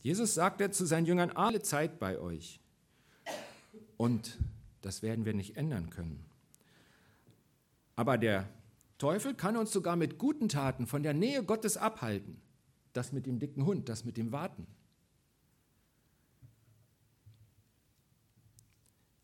Jesus 0.03 0.35
sagte 0.35 0.69
zu 0.69 0.85
seinen 0.85 1.07
Jüngern, 1.07 1.31
alle 1.31 1.63
Zeit 1.63 1.97
bei 1.97 2.19
euch. 2.19 2.59
Und 3.97 4.37
das 4.87 5.01
werden 5.01 5.25
wir 5.25 5.33
nicht 5.33 5.57
ändern 5.57 5.89
können. 5.89 6.25
Aber 7.97 8.17
der 8.17 8.47
Teufel 8.97 9.33
kann 9.33 9.57
uns 9.57 9.71
sogar 9.71 9.97
mit 9.97 10.17
guten 10.17 10.47
Taten 10.47 10.87
von 10.87 11.03
der 11.03 11.13
Nähe 11.13 11.43
Gottes 11.43 11.75
abhalten. 11.75 12.39
Das 12.93 13.11
mit 13.11 13.25
dem 13.25 13.37
dicken 13.37 13.65
Hund, 13.65 13.89
das 13.89 14.05
mit 14.05 14.15
dem 14.15 14.31
Warten. 14.31 14.65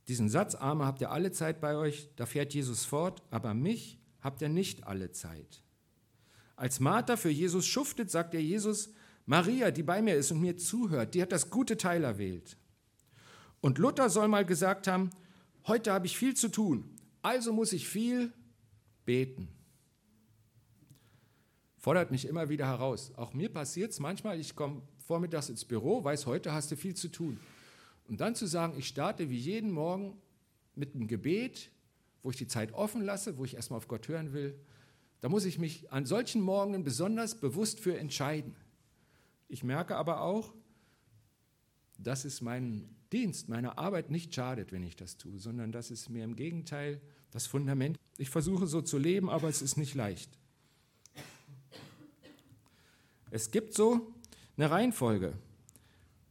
Diesen 0.10 0.28
Satz, 0.28 0.54
Arme 0.54 0.86
habt 0.86 1.00
ihr 1.00 1.12
alle 1.12 1.32
Zeit 1.32 1.62
bei 1.62 1.78
euch, 1.78 2.10
da 2.18 2.26
fährt 2.26 2.54
Jesus 2.54 2.84
fort, 2.84 3.24
aber 3.32 3.54
mich 3.54 3.98
habt 4.20 4.42
ihr 4.42 4.50
nicht 4.50 4.86
alle 4.86 5.12
Zeit. 5.12 5.64
Als 6.58 6.82
Martha 6.82 7.16
für 7.16 7.30
Jesus 7.30 7.66
schuftet, 7.66 8.12
sagt 8.12 8.34
er 8.34 8.42
Jesus, 8.42 8.94
Maria, 9.26 9.72
die 9.72 9.84
bei 9.84 10.02
mir 10.02 10.16
ist 10.16 10.30
und 10.32 10.42
mir 10.42 10.58
zuhört, 10.58 11.16
die 11.16 11.22
hat 11.22 11.32
das 11.32 11.50
gute 11.50 11.78
Teil 11.78 12.04
erwählt. 12.04 12.58
Und 13.62 13.78
Luther 13.78 14.10
soll 14.10 14.28
mal 14.28 14.46
gesagt 14.46 14.88
haben, 14.88 15.10
heute 15.68 15.92
habe 15.92 16.06
ich 16.06 16.18
viel 16.18 16.36
zu 16.36 16.50
tun, 16.50 16.90
also 17.22 17.54
muss 17.54 17.74
ich 17.74 17.88
viel 17.88 18.32
beten. 19.06 19.48
Fordert 21.78 22.12
mich 22.12 22.26
immer 22.26 22.48
wieder 22.48 22.66
heraus. 22.66 23.12
Auch 23.18 23.34
mir 23.34 23.50
passiert 23.50 23.92
es 23.92 24.00
manchmal, 24.00 24.40
ich 24.40 24.56
komme 24.56 24.82
vormittags 25.06 25.50
ins 25.50 25.66
Büro, 25.66 26.04
weiß, 26.04 26.26
heute 26.26 26.54
hast 26.54 26.72
du 26.72 26.78
viel 26.78 26.96
zu 26.96 27.10
tun. 27.10 27.40
Und 28.08 28.22
dann 28.22 28.36
zu 28.36 28.46
sagen, 28.46 28.78
ich 28.78 28.88
starte 28.88 29.30
wie 29.30 29.38
jeden 29.38 29.72
Morgen 29.72 30.18
mit 30.76 30.96
einem 30.96 31.08
Gebet, 31.08 31.72
wo 32.22 32.32
ich 32.32 32.38
die 32.38 32.48
Zeit 32.48 32.74
offen 32.74 33.02
lasse, 33.02 33.38
wo 33.38 33.44
ich 33.44 33.56
erstmal 33.56 33.78
auf 33.78 33.88
Gott 33.88 34.08
hören 34.08 34.34
will, 34.34 34.58
da 35.20 35.30
muss 35.30 35.46
ich 35.46 35.60
mich 35.60 35.92
an 35.92 36.06
solchen 36.06 36.42
Morgen 36.42 36.84
besonders 36.84 37.36
bewusst 37.40 37.80
für 37.80 37.98
entscheiden. 37.98 38.56
Ich 39.48 39.64
merke 39.64 39.96
aber 39.96 40.22
auch, 40.22 40.54
dass 42.04 42.26
es 42.26 42.42
meinem 42.42 42.90
Dienst, 43.12 43.50
meiner 43.50 43.78
Arbeit 43.78 44.12
nicht 44.12 44.34
schadet, 44.34 44.72
wenn 44.72 44.84
ich 44.84 44.96
das 44.96 45.18
tue, 45.18 45.40
sondern 45.40 45.72
dass 45.72 45.92
es 45.92 46.10
mir 46.10 46.24
im 46.24 46.36
Gegenteil 46.36 47.02
das 47.32 47.48
Fundament. 47.48 47.98
Ich 48.18 48.30
versuche 48.30 48.68
so 48.68 48.82
zu 48.82 48.98
leben, 48.98 49.30
aber 49.30 49.50
es 49.50 49.62
ist 49.62 49.78
nicht 49.78 49.96
leicht. 49.96 50.30
Es 53.32 53.50
gibt 53.50 53.74
so 53.74 54.14
eine 54.58 54.70
Reihenfolge. 54.70 55.34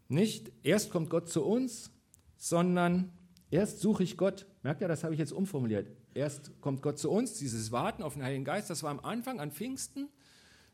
Nicht 0.09 0.53
erst 0.63 0.91
kommt 0.91 1.11
Gott 1.11 1.29
zu 1.29 1.45
uns, 1.45 1.91
sondern 2.37 3.13
erst 3.51 3.81
suche 3.81 4.03
ich 4.03 4.17
Gott. 4.17 4.47
Merkt 4.63 4.83
ihr, 4.83 4.89
das 4.89 5.03
habe 5.03 5.15
ich 5.15 5.19
jetzt 5.19 5.33
umformuliert. 5.33 5.89
Erst 6.15 6.61
kommt 6.61 6.83
Gott 6.83 6.99
zu 6.99 7.11
uns, 7.11 7.35
dieses 7.35 7.73
Warten 7.73 8.03
auf 8.03 8.15
den 8.15 8.23
Heiligen 8.23 8.45
Geist, 8.45 8.69
das 8.71 8.83
war 8.83 8.91
am 8.91 9.01
Anfang, 9.01 9.41
an 9.41 9.51
Pfingsten. 9.51 10.09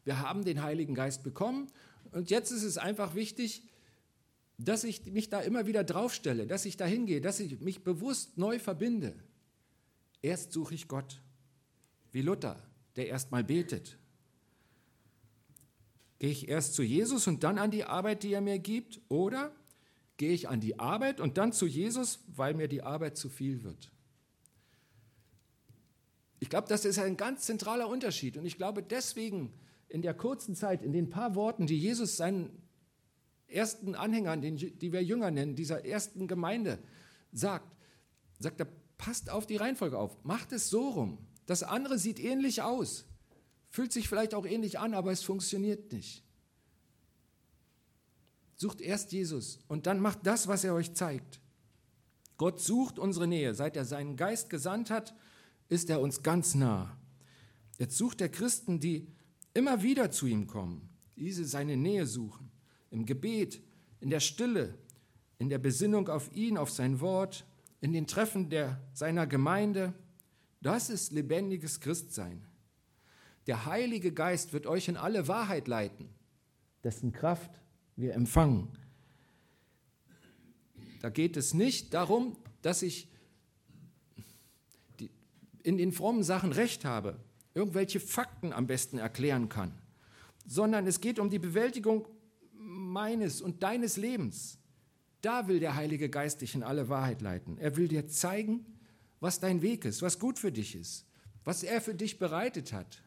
Wir 0.04 0.20
haben 0.20 0.44
den 0.44 0.62
Heiligen 0.62 0.94
Geist 0.94 1.22
bekommen 1.22 1.68
und 2.12 2.30
jetzt 2.30 2.50
ist 2.50 2.62
es 2.62 2.78
einfach 2.78 3.14
wichtig, 3.14 3.62
dass 4.58 4.82
ich 4.82 5.06
mich 5.06 5.30
da 5.30 5.40
immer 5.40 5.66
wieder 5.66 5.84
draufstelle, 5.84 6.46
dass 6.46 6.64
ich 6.64 6.76
da 6.76 6.84
hingehe, 6.84 7.20
dass 7.20 7.38
ich 7.38 7.60
mich 7.60 7.84
bewusst 7.84 8.36
neu 8.36 8.58
verbinde. 8.58 9.14
Erst 10.20 10.52
suche 10.52 10.74
ich 10.74 10.88
Gott, 10.88 11.22
wie 12.10 12.22
Luther, 12.22 12.60
der 12.96 13.06
erst 13.06 13.30
mal 13.30 13.44
betet. 13.44 13.96
Gehe 16.18 16.30
ich 16.30 16.48
erst 16.48 16.74
zu 16.74 16.82
Jesus 16.82 17.28
und 17.28 17.44
dann 17.44 17.58
an 17.58 17.70
die 17.70 17.84
Arbeit, 17.84 18.24
die 18.24 18.32
er 18.32 18.40
mir 18.40 18.58
gibt? 18.58 19.00
Oder 19.08 19.54
gehe 20.16 20.32
ich 20.32 20.48
an 20.48 20.60
die 20.60 20.80
Arbeit 20.80 21.20
und 21.20 21.38
dann 21.38 21.52
zu 21.52 21.66
Jesus, 21.66 22.24
weil 22.26 22.54
mir 22.54 22.66
die 22.66 22.82
Arbeit 22.82 23.16
zu 23.16 23.28
viel 23.28 23.62
wird? 23.62 23.92
Ich 26.40 26.50
glaube, 26.50 26.66
das 26.66 26.84
ist 26.84 26.98
ein 26.98 27.16
ganz 27.16 27.42
zentraler 27.42 27.88
Unterschied. 27.88 28.36
Und 28.36 28.44
ich 28.44 28.56
glaube, 28.56 28.82
deswegen 28.82 29.52
in 29.88 30.02
der 30.02 30.14
kurzen 30.14 30.56
Zeit, 30.56 30.82
in 30.82 30.92
den 30.92 31.08
paar 31.08 31.36
Worten, 31.36 31.66
die 31.66 31.78
Jesus 31.78 32.16
seinen 32.16 32.50
ersten 33.48 33.94
Anhängern, 33.94 34.40
die 34.42 34.92
wir 34.92 35.02
Jünger 35.02 35.30
nennen, 35.30 35.56
dieser 35.56 35.84
ersten 35.84 36.26
Gemeinde, 36.28 36.78
sagt, 37.32 37.76
sagt 38.38 38.60
er, 38.60 38.68
passt 38.96 39.30
auf 39.30 39.46
die 39.46 39.56
Reihenfolge 39.56 39.98
auf, 39.98 40.22
macht 40.24 40.52
es 40.52 40.70
so 40.70 40.88
rum. 40.90 41.18
Das 41.46 41.62
andere 41.62 41.98
sieht 41.98 42.20
ähnlich 42.20 42.62
aus. 42.62 43.06
Fühlt 43.70 43.92
sich 43.92 44.08
vielleicht 44.08 44.34
auch 44.34 44.46
ähnlich 44.46 44.78
an, 44.78 44.94
aber 44.94 45.12
es 45.12 45.22
funktioniert 45.22 45.92
nicht. 45.92 46.24
Sucht 48.56 48.80
erst 48.80 49.12
Jesus 49.12 49.60
und 49.68 49.86
dann 49.86 50.00
macht 50.00 50.26
das, 50.26 50.48
was 50.48 50.64
er 50.64 50.74
euch 50.74 50.94
zeigt. 50.94 51.40
Gott 52.38 52.60
sucht 52.60 52.98
unsere 52.98 53.26
Nähe. 53.26 53.54
Seit 53.54 53.76
er 53.76 53.84
seinen 53.84 54.16
Geist 54.16 54.50
gesandt 54.50 54.90
hat, 54.90 55.14
ist 55.68 55.90
er 55.90 56.00
uns 56.00 56.22
ganz 56.22 56.54
nah. 56.54 56.96
Jetzt 57.78 57.96
sucht 57.96 58.20
er 58.20 58.28
Christen, 58.28 58.80
die 58.80 59.08
immer 59.54 59.82
wieder 59.82 60.10
zu 60.10 60.26
ihm 60.26 60.46
kommen, 60.46 60.88
diese 61.16 61.44
seine 61.44 61.76
Nähe 61.76 62.06
suchen, 62.06 62.47
im 62.90 63.06
Gebet, 63.06 63.60
in 64.00 64.10
der 64.10 64.20
Stille, 64.20 64.74
in 65.38 65.48
der 65.48 65.58
Besinnung 65.58 66.08
auf 66.08 66.34
ihn, 66.34 66.56
auf 66.58 66.70
sein 66.70 67.00
Wort, 67.00 67.44
in 67.80 67.92
den 67.92 68.06
Treffen 68.06 68.50
der, 68.50 68.80
seiner 68.92 69.26
Gemeinde. 69.26 69.94
Das 70.60 70.90
ist 70.90 71.12
lebendiges 71.12 71.80
Christsein. 71.80 72.44
Der 73.46 73.66
Heilige 73.66 74.12
Geist 74.12 74.52
wird 74.52 74.66
euch 74.66 74.88
in 74.88 74.96
alle 74.96 75.28
Wahrheit 75.28 75.68
leiten, 75.68 76.08
dessen 76.84 77.12
Kraft 77.12 77.50
wir 77.96 78.14
empfangen. 78.14 78.68
Da 81.00 81.10
geht 81.10 81.36
es 81.36 81.54
nicht 81.54 81.94
darum, 81.94 82.36
dass 82.62 82.82
ich 82.82 83.08
in 85.62 85.76
den 85.76 85.92
frommen 85.92 86.22
Sachen 86.22 86.52
recht 86.52 86.84
habe, 86.84 87.20
irgendwelche 87.54 88.00
Fakten 88.00 88.52
am 88.52 88.66
besten 88.66 88.98
erklären 88.98 89.48
kann, 89.48 89.72
sondern 90.46 90.86
es 90.86 91.00
geht 91.00 91.18
um 91.18 91.30
die 91.30 91.38
Bewältigung 91.38 92.06
meines 92.88 93.40
und 93.40 93.62
deines 93.62 93.96
Lebens. 93.96 94.58
Da 95.20 95.48
will 95.48 95.60
der 95.60 95.74
Heilige 95.74 96.08
Geist 96.08 96.40
dich 96.40 96.54
in 96.54 96.62
alle 96.62 96.88
Wahrheit 96.88 97.20
leiten. 97.20 97.58
Er 97.58 97.76
will 97.76 97.88
dir 97.88 98.06
zeigen, 98.06 98.64
was 99.20 99.40
dein 99.40 99.62
Weg 99.62 99.84
ist, 99.84 100.02
was 100.02 100.18
gut 100.18 100.38
für 100.38 100.52
dich 100.52 100.74
ist, 100.74 101.06
was 101.44 101.62
er 101.62 101.80
für 101.80 101.94
dich 101.94 102.18
bereitet 102.18 102.72
hat. 102.72 103.02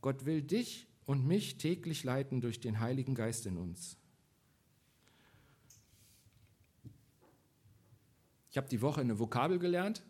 Gott 0.00 0.26
will 0.26 0.42
dich 0.42 0.86
und 1.06 1.26
mich 1.26 1.56
täglich 1.56 2.04
leiten 2.04 2.40
durch 2.40 2.60
den 2.60 2.80
Heiligen 2.80 3.14
Geist 3.14 3.46
in 3.46 3.56
uns. 3.56 3.96
Ich 8.50 8.56
habe 8.56 8.68
die 8.68 8.82
Woche 8.82 9.00
eine 9.00 9.18
Vokabel 9.18 9.58
gelernt. 9.58 10.02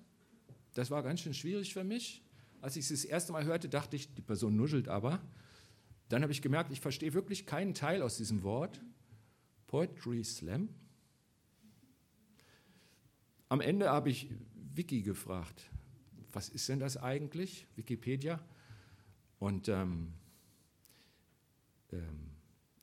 Das 0.75 0.91
war 0.91 1.03
ganz 1.03 1.21
schön 1.21 1.33
schwierig 1.33 1.73
für 1.73 1.85
mich. 1.85 2.23
Als 2.61 2.77
ich 2.77 2.91
es 2.91 3.03
das 3.03 3.05
erste 3.05 3.33
Mal 3.33 3.45
hörte, 3.45 3.69
dachte 3.69 3.97
ich, 3.97 4.13
die 4.15 4.23
Person 4.23 4.57
nuschelt 4.57 4.89
aber. 4.89 5.23
Dann 6.09 6.23
habe 6.23 6.33
ich 6.33 6.43
gemerkt, 6.43 6.73
ich 6.73 6.81
verstehe 6.81 7.15
wirklich 7.15 7.47
keinen 7.47 7.75
Teil 7.75 8.03
aus 8.03 8.17
diesem 8.17 8.43
Wort. 8.43 8.81
Poetry 9.67 10.23
Slam. 10.23 10.69
Am 13.49 13.61
Ende 13.61 13.91
habe 13.91 14.11
ich 14.11 14.31
Wiki 14.75 15.03
gefragt, 15.03 15.71
was 16.33 16.49
ist 16.49 16.69
denn 16.69 16.81
das 16.81 16.97
eigentlich, 16.97 17.67
Wikipedia? 17.77 18.41
Und 19.39 19.69
ähm, 19.69 20.13
ähm, 21.93 22.31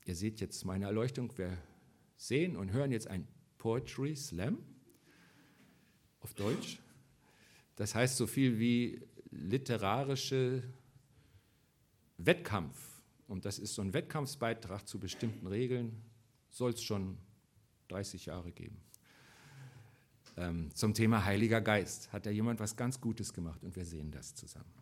ihr 0.06 0.16
seht 0.16 0.40
jetzt 0.40 0.66
meine 0.66 0.86
Erleuchtung, 0.86 1.38
wir 1.38 1.58
sehen 2.18 2.56
und 2.56 2.72
hören 2.72 2.92
jetzt 2.92 3.08
ein 3.08 3.28
Poetry 3.58 4.16
Slam 4.16 4.58
auf 6.20 6.34
Deutsch. 6.34 6.80
Das 7.76 7.96
heißt 7.96 8.18
so 8.18 8.28
viel 8.28 8.60
wie 8.60 9.02
literarische 9.32 10.64
Wettkampf. 12.18 12.91
Und 13.32 13.46
das 13.46 13.60
ist 13.60 13.76
so 13.76 13.82
ein 13.82 13.94
Wettkampfsbeitrag 13.94 14.86
zu 14.86 15.00
bestimmten 15.00 15.48
Regeln, 15.48 16.04
soll 16.50 16.72
es 16.72 16.84
schon 16.84 17.18
30 17.88 18.26
Jahre 18.26 18.52
geben. 18.52 18.78
Ähm, 20.36 20.70
zum 20.76 20.94
Thema 20.94 21.24
Heiliger 21.24 21.62
Geist 21.62 22.12
hat 22.12 22.26
da 22.26 22.30
jemand 22.30 22.60
was 22.60 22.76
ganz 22.76 23.00
Gutes 23.00 23.34
gemacht 23.34 23.64
und 23.64 23.74
wir 23.78 23.86
sehen 23.86 24.12
das 24.12 24.36
zusammen. 24.36 24.81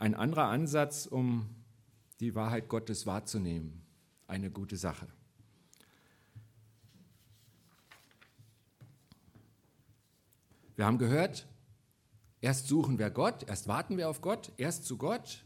Ein 0.00 0.14
anderer 0.14 0.46
Ansatz, 0.46 1.04
um 1.04 1.46
die 2.20 2.34
Wahrheit 2.34 2.68
Gottes 2.68 3.06
wahrzunehmen. 3.06 3.82
Eine 4.26 4.50
gute 4.50 4.78
Sache. 4.78 5.06
Wir 10.74 10.86
haben 10.86 10.96
gehört, 10.96 11.46
erst 12.40 12.66
suchen 12.68 12.98
wir 12.98 13.10
Gott, 13.10 13.46
erst 13.46 13.68
warten 13.68 13.98
wir 13.98 14.08
auf 14.08 14.22
Gott, 14.22 14.52
erst 14.56 14.86
zu 14.86 14.96
Gott. 14.96 15.44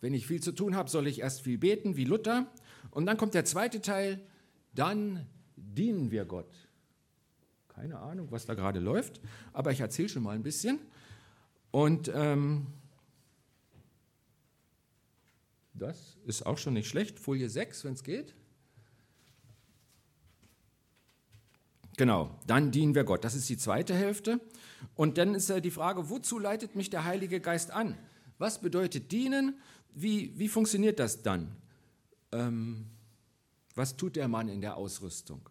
Wenn 0.00 0.14
ich 0.14 0.26
viel 0.26 0.42
zu 0.42 0.52
tun 0.52 0.76
habe, 0.76 0.88
soll 0.88 1.06
ich 1.06 1.20
erst 1.20 1.42
viel 1.42 1.58
beten, 1.58 1.96
wie 1.96 2.04
Luther. 2.04 2.50
Und 2.90 3.04
dann 3.04 3.18
kommt 3.18 3.34
der 3.34 3.44
zweite 3.44 3.82
Teil, 3.82 4.18
dann 4.72 5.26
dienen 5.56 6.10
wir 6.10 6.24
Gott. 6.24 6.70
Keine 7.68 7.98
Ahnung, 7.98 8.28
was 8.30 8.46
da 8.46 8.54
gerade 8.54 8.80
läuft, 8.80 9.20
aber 9.52 9.72
ich 9.72 9.80
erzähle 9.80 10.08
schon 10.08 10.22
mal 10.22 10.34
ein 10.34 10.42
bisschen. 10.42 10.78
Und 11.70 12.10
ähm, 12.14 12.66
Das 15.74 16.18
ist 16.26 16.46
auch 16.46 16.58
schon 16.58 16.74
nicht 16.74 16.88
schlecht. 16.88 17.18
Folie 17.18 17.48
6, 17.48 17.84
wenn 17.84 17.94
es 17.94 18.04
geht. 18.04 18.34
Genau, 21.96 22.38
dann 22.46 22.70
dienen 22.70 22.94
wir 22.94 23.04
Gott. 23.04 23.24
Das 23.24 23.34
ist 23.34 23.48
die 23.48 23.58
zweite 23.58 23.94
Hälfte. 23.94 24.40
Und 24.94 25.18
dann 25.18 25.34
ist 25.34 25.48
ja 25.50 25.60
die 25.60 25.70
Frage, 25.70 26.08
wozu 26.08 26.38
leitet 26.38 26.74
mich 26.74 26.90
der 26.90 27.04
Heilige 27.04 27.40
Geist 27.40 27.70
an? 27.70 27.96
Was 28.38 28.60
bedeutet 28.60 29.12
dienen? 29.12 29.58
Wie, 29.94 30.38
wie 30.38 30.48
funktioniert 30.48 30.98
das 30.98 31.22
dann? 31.22 31.54
Ähm, 32.32 32.86
was 33.74 33.96
tut 33.96 34.16
der 34.16 34.28
Mann 34.28 34.48
in 34.48 34.60
der 34.60 34.76
Ausrüstung? 34.76 35.48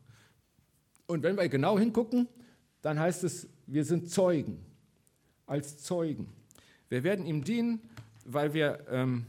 Und 1.06 1.24
wenn 1.24 1.38
wir 1.38 1.48
genau 1.50 1.78
hingucken, 1.78 2.28
dann 2.82 3.00
heißt 3.00 3.24
es, 3.24 3.48
wir 3.68 3.86
sind 3.86 4.10
Zeugen, 4.10 4.66
als 5.46 5.78
Zeugen. 5.84 6.32
Wir 6.90 7.04
werden 7.04 7.26
ihm 7.26 7.44
dienen, 7.44 7.82
weil 8.26 8.54
wir, 8.54 8.86
ähm, 8.90 9.26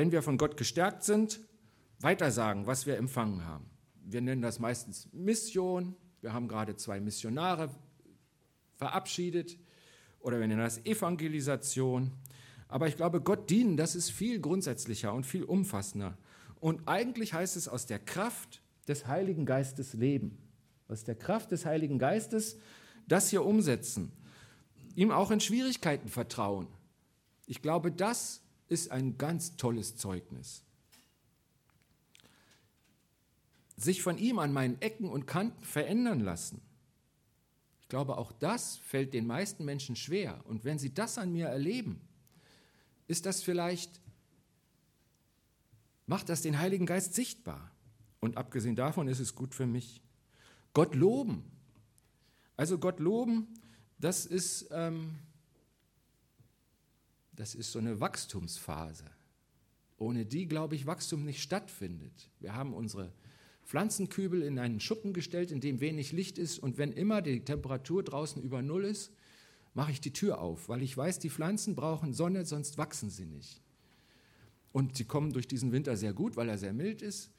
wenn 0.00 0.12
wir 0.12 0.22
von 0.22 0.38
Gott 0.38 0.56
gestärkt 0.56 1.04
sind, 1.04 1.40
weitersagen, 1.98 2.66
was 2.66 2.86
wir 2.86 2.96
empfangen 2.96 3.44
haben. 3.44 3.68
Wir 4.02 4.22
nennen 4.22 4.40
das 4.40 4.58
meistens 4.58 5.06
Mission. 5.12 5.94
Wir 6.22 6.32
haben 6.32 6.48
gerade 6.48 6.74
zwei 6.74 7.00
Missionare 7.00 7.68
verabschiedet 8.76 9.58
oder 10.20 10.40
wir 10.40 10.46
nennen 10.46 10.62
das 10.62 10.82
Evangelisation. 10.86 12.12
Aber 12.66 12.88
ich 12.88 12.96
glaube, 12.96 13.20
Gott 13.20 13.50
dienen, 13.50 13.76
das 13.76 13.94
ist 13.94 14.10
viel 14.10 14.40
grundsätzlicher 14.40 15.12
und 15.12 15.26
viel 15.26 15.44
umfassender. 15.44 16.16
Und 16.60 16.88
eigentlich 16.88 17.34
heißt 17.34 17.56
es 17.56 17.68
aus 17.68 17.84
der 17.84 17.98
Kraft 17.98 18.62
des 18.88 19.06
Heiligen 19.06 19.44
Geistes 19.44 19.92
leben. 19.92 20.38
Aus 20.88 21.04
der 21.04 21.14
Kraft 21.14 21.50
des 21.50 21.66
Heiligen 21.66 21.98
Geistes 21.98 22.56
das 23.06 23.28
hier 23.28 23.44
umsetzen. 23.44 24.12
Ihm 24.94 25.10
auch 25.10 25.30
in 25.30 25.40
Schwierigkeiten 25.40 26.08
vertrauen. 26.08 26.68
Ich 27.44 27.60
glaube, 27.60 27.92
das 27.92 28.40
ist 28.70 28.90
ein 28.90 29.18
ganz 29.18 29.56
tolles 29.56 29.96
Zeugnis. 29.96 30.62
Sich 33.76 34.02
von 34.02 34.16
ihm 34.16 34.38
an 34.38 34.54
meinen 34.54 34.80
Ecken 34.80 35.10
und 35.10 35.26
Kanten 35.26 35.62
verändern 35.64 36.20
lassen 36.20 36.62
glaube, 37.90 38.16
auch 38.16 38.32
das 38.32 38.78
fällt 38.78 39.12
den 39.12 39.26
meisten 39.26 39.66
Menschen 39.66 39.96
schwer. 39.96 40.40
Und 40.46 40.64
wenn 40.64 40.78
sie 40.78 40.94
das 40.94 41.18
an 41.18 41.32
mir 41.32 41.48
erleben, 41.48 42.00
ist 43.06 43.26
das 43.26 43.42
vielleicht, 43.42 44.00
macht 46.06 46.30
das 46.30 46.40
den 46.40 46.58
Heiligen 46.58 46.86
Geist 46.86 47.14
sichtbar. 47.14 47.70
Und 48.20 48.38
abgesehen 48.38 48.76
davon 48.76 49.08
ist 49.08 49.20
es 49.20 49.34
gut 49.34 49.54
für 49.54 49.66
mich. 49.66 50.00
Gott 50.72 50.94
loben. 50.94 51.44
Also 52.56 52.78
Gott 52.78 53.00
loben, 53.00 53.48
das 53.98 54.24
ist, 54.24 54.68
ähm, 54.70 55.16
das 57.40 57.54
ist 57.54 57.72
so 57.72 57.78
eine 57.78 58.00
Wachstumsphase, 58.00 59.06
ohne 59.96 60.26
die, 60.26 60.46
glaube 60.46 60.74
ich, 60.74 60.84
Wachstum 60.84 61.24
nicht 61.24 61.40
stattfindet. 61.40 62.28
Wir 62.38 62.54
haben 62.54 62.74
unsere 62.74 63.14
Pflanzenkübel 63.64 64.42
in 64.42 64.58
einen 64.58 64.78
Schuppen 64.78 65.14
gestellt, 65.14 65.50
in 65.50 65.62
dem 65.62 65.80
wenig 65.80 66.12
Licht 66.12 66.36
ist. 66.36 66.58
Und 66.58 66.76
wenn 66.76 66.92
immer 66.92 67.22
die 67.22 67.42
Temperatur 67.42 68.02
draußen 68.02 68.42
über 68.42 68.60
Null 68.60 68.84
ist, 68.84 69.10
mache 69.72 69.90
ich 69.90 70.02
die 70.02 70.12
Tür 70.12 70.38
auf, 70.38 70.68
weil 70.68 70.82
ich 70.82 70.94
weiß, 70.94 71.18
die 71.18 71.30
Pflanzen 71.30 71.74
brauchen 71.74 72.12
Sonne, 72.12 72.44
sonst 72.44 72.76
wachsen 72.76 73.08
sie 73.08 73.24
nicht. 73.24 73.62
Und 74.72 74.98
sie 74.98 75.04
kommen 75.04 75.32
durch 75.32 75.48
diesen 75.48 75.72
Winter 75.72 75.96
sehr 75.96 76.12
gut, 76.12 76.36
weil 76.36 76.50
er 76.50 76.58
sehr 76.58 76.74
mild 76.74 77.00
ist. 77.00 77.30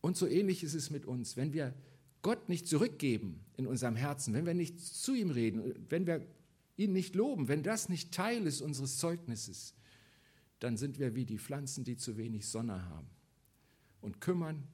Und 0.00 0.16
so 0.16 0.26
ähnlich 0.26 0.64
ist 0.64 0.72
es 0.72 0.88
mit 0.88 1.04
uns. 1.04 1.36
Wenn 1.36 1.52
wir 1.52 1.74
Gott 2.22 2.48
nicht 2.48 2.66
zurückgeben 2.66 3.44
in 3.58 3.66
unserem 3.66 3.94
Herzen, 3.94 4.32
wenn 4.32 4.46
wir 4.46 4.54
nicht 4.54 4.80
zu 4.80 5.14
ihm 5.14 5.28
reden, 5.28 5.74
wenn 5.90 6.06
wir 6.06 6.26
ihn 6.78 6.92
nicht 6.92 7.14
loben, 7.14 7.48
wenn 7.48 7.62
das 7.62 7.88
nicht 7.88 8.12
Teil 8.12 8.46
ist 8.46 8.62
unseres 8.62 8.96
Zeugnisses, 8.98 9.74
dann 10.60 10.76
sind 10.76 10.98
wir 10.98 11.14
wie 11.14 11.26
die 11.26 11.38
Pflanzen, 11.38 11.84
die 11.84 11.96
zu 11.96 12.16
wenig 12.16 12.48
Sonne 12.48 12.86
haben 12.86 13.08
und 14.00 14.20
kümmern 14.20 14.66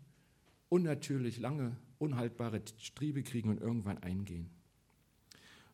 unnatürlich 0.68 1.38
lange, 1.38 1.76
unhaltbare 1.98 2.62
Triebe 2.94 3.22
kriegen 3.22 3.48
und 3.48 3.60
irgendwann 3.60 3.98
eingehen. 3.98 4.50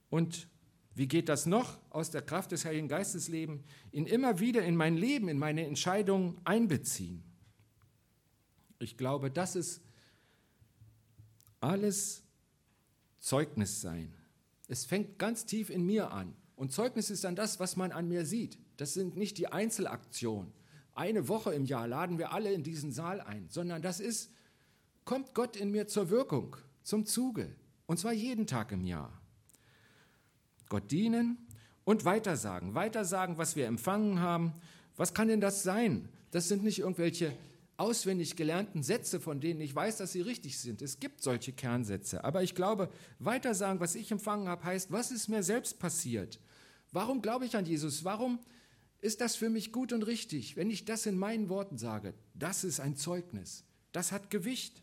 Und 0.08 0.48
wie 0.94 1.08
geht 1.08 1.28
das 1.28 1.46
noch? 1.46 1.78
Aus 1.90 2.10
der 2.10 2.22
Kraft 2.22 2.52
des 2.52 2.64
Heiligen 2.64 2.88
Geistes 2.88 3.28
leben, 3.28 3.64
ihn 3.92 4.06
immer 4.06 4.40
wieder 4.40 4.64
in 4.64 4.76
mein 4.76 4.96
Leben, 4.96 5.28
in 5.28 5.38
meine 5.38 5.64
Entscheidungen 5.66 6.40
einbeziehen. 6.44 7.22
Ich 8.78 8.96
glaube, 8.96 9.30
das 9.30 9.56
ist 9.56 9.80
alles 11.60 12.22
Zeugnis 13.18 13.80
sein. 13.80 14.12
Es 14.70 14.84
fängt 14.84 15.18
ganz 15.18 15.46
tief 15.46 15.68
in 15.68 15.84
mir 15.84 16.12
an. 16.12 16.32
Und 16.54 16.70
Zeugnis 16.72 17.10
ist 17.10 17.24
dann 17.24 17.34
das, 17.34 17.58
was 17.58 17.74
man 17.74 17.90
an 17.90 18.06
mir 18.06 18.24
sieht. 18.24 18.56
Das 18.76 18.94
sind 18.94 19.16
nicht 19.16 19.36
die 19.36 19.48
Einzelaktionen. 19.48 20.52
Eine 20.94 21.26
Woche 21.26 21.52
im 21.52 21.64
Jahr 21.64 21.88
laden 21.88 22.18
wir 22.18 22.32
alle 22.32 22.52
in 22.52 22.62
diesen 22.62 22.92
Saal 22.92 23.20
ein, 23.20 23.48
sondern 23.48 23.82
das 23.82 23.98
ist 23.98 24.30
kommt 25.04 25.34
Gott 25.34 25.56
in 25.56 25.72
mir 25.72 25.88
zur 25.88 26.08
Wirkung, 26.10 26.56
zum 26.84 27.04
Zuge. 27.04 27.52
Und 27.86 27.98
zwar 27.98 28.12
jeden 28.12 28.46
Tag 28.46 28.70
im 28.70 28.84
Jahr. 28.84 29.20
Gott 30.68 30.88
dienen 30.92 31.36
und 31.82 32.04
weitersagen. 32.04 32.76
Weitersagen, 32.76 33.38
was 33.38 33.56
wir 33.56 33.66
empfangen 33.66 34.20
haben. 34.20 34.52
Was 34.96 35.14
kann 35.14 35.26
denn 35.26 35.40
das 35.40 35.64
sein? 35.64 36.08
Das 36.30 36.46
sind 36.46 36.62
nicht 36.62 36.78
irgendwelche 36.78 37.36
auswendig 37.80 38.36
gelernten 38.36 38.82
Sätze, 38.82 39.20
von 39.20 39.40
denen 39.40 39.60
ich 39.62 39.74
weiß, 39.74 39.96
dass 39.96 40.12
sie 40.12 40.20
richtig 40.20 40.58
sind. 40.58 40.82
Es 40.82 41.00
gibt 41.00 41.22
solche 41.22 41.52
Kernsätze. 41.52 42.22
Aber 42.22 42.42
ich 42.42 42.54
glaube, 42.54 42.90
weitersagen, 43.18 43.80
was 43.80 43.94
ich 43.94 44.12
empfangen 44.12 44.48
habe, 44.48 44.64
heißt, 44.64 44.92
was 44.92 45.10
ist 45.10 45.28
mir 45.28 45.42
selbst 45.42 45.78
passiert? 45.78 46.38
Warum 46.92 47.22
glaube 47.22 47.46
ich 47.46 47.56
an 47.56 47.64
Jesus? 47.64 48.04
Warum 48.04 48.38
ist 49.00 49.22
das 49.22 49.34
für 49.34 49.48
mich 49.48 49.72
gut 49.72 49.94
und 49.94 50.02
richtig? 50.02 50.56
Wenn 50.56 50.68
ich 50.68 50.84
das 50.84 51.06
in 51.06 51.18
meinen 51.18 51.48
Worten 51.48 51.78
sage, 51.78 52.12
das 52.34 52.64
ist 52.64 52.80
ein 52.80 52.96
Zeugnis. 52.96 53.64
Das 53.92 54.12
hat 54.12 54.28
Gewicht. 54.28 54.82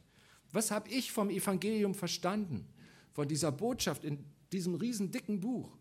Was 0.52 0.72
habe 0.72 0.90
ich 0.90 1.12
vom 1.12 1.30
Evangelium 1.30 1.94
verstanden? 1.94 2.68
Von 3.14 3.28
dieser 3.28 3.52
Botschaft 3.52 4.06
in 4.06 4.26
diesem 4.52 4.74
riesen 4.74 5.12
dicken 5.12 5.40
Buch? 5.40 5.78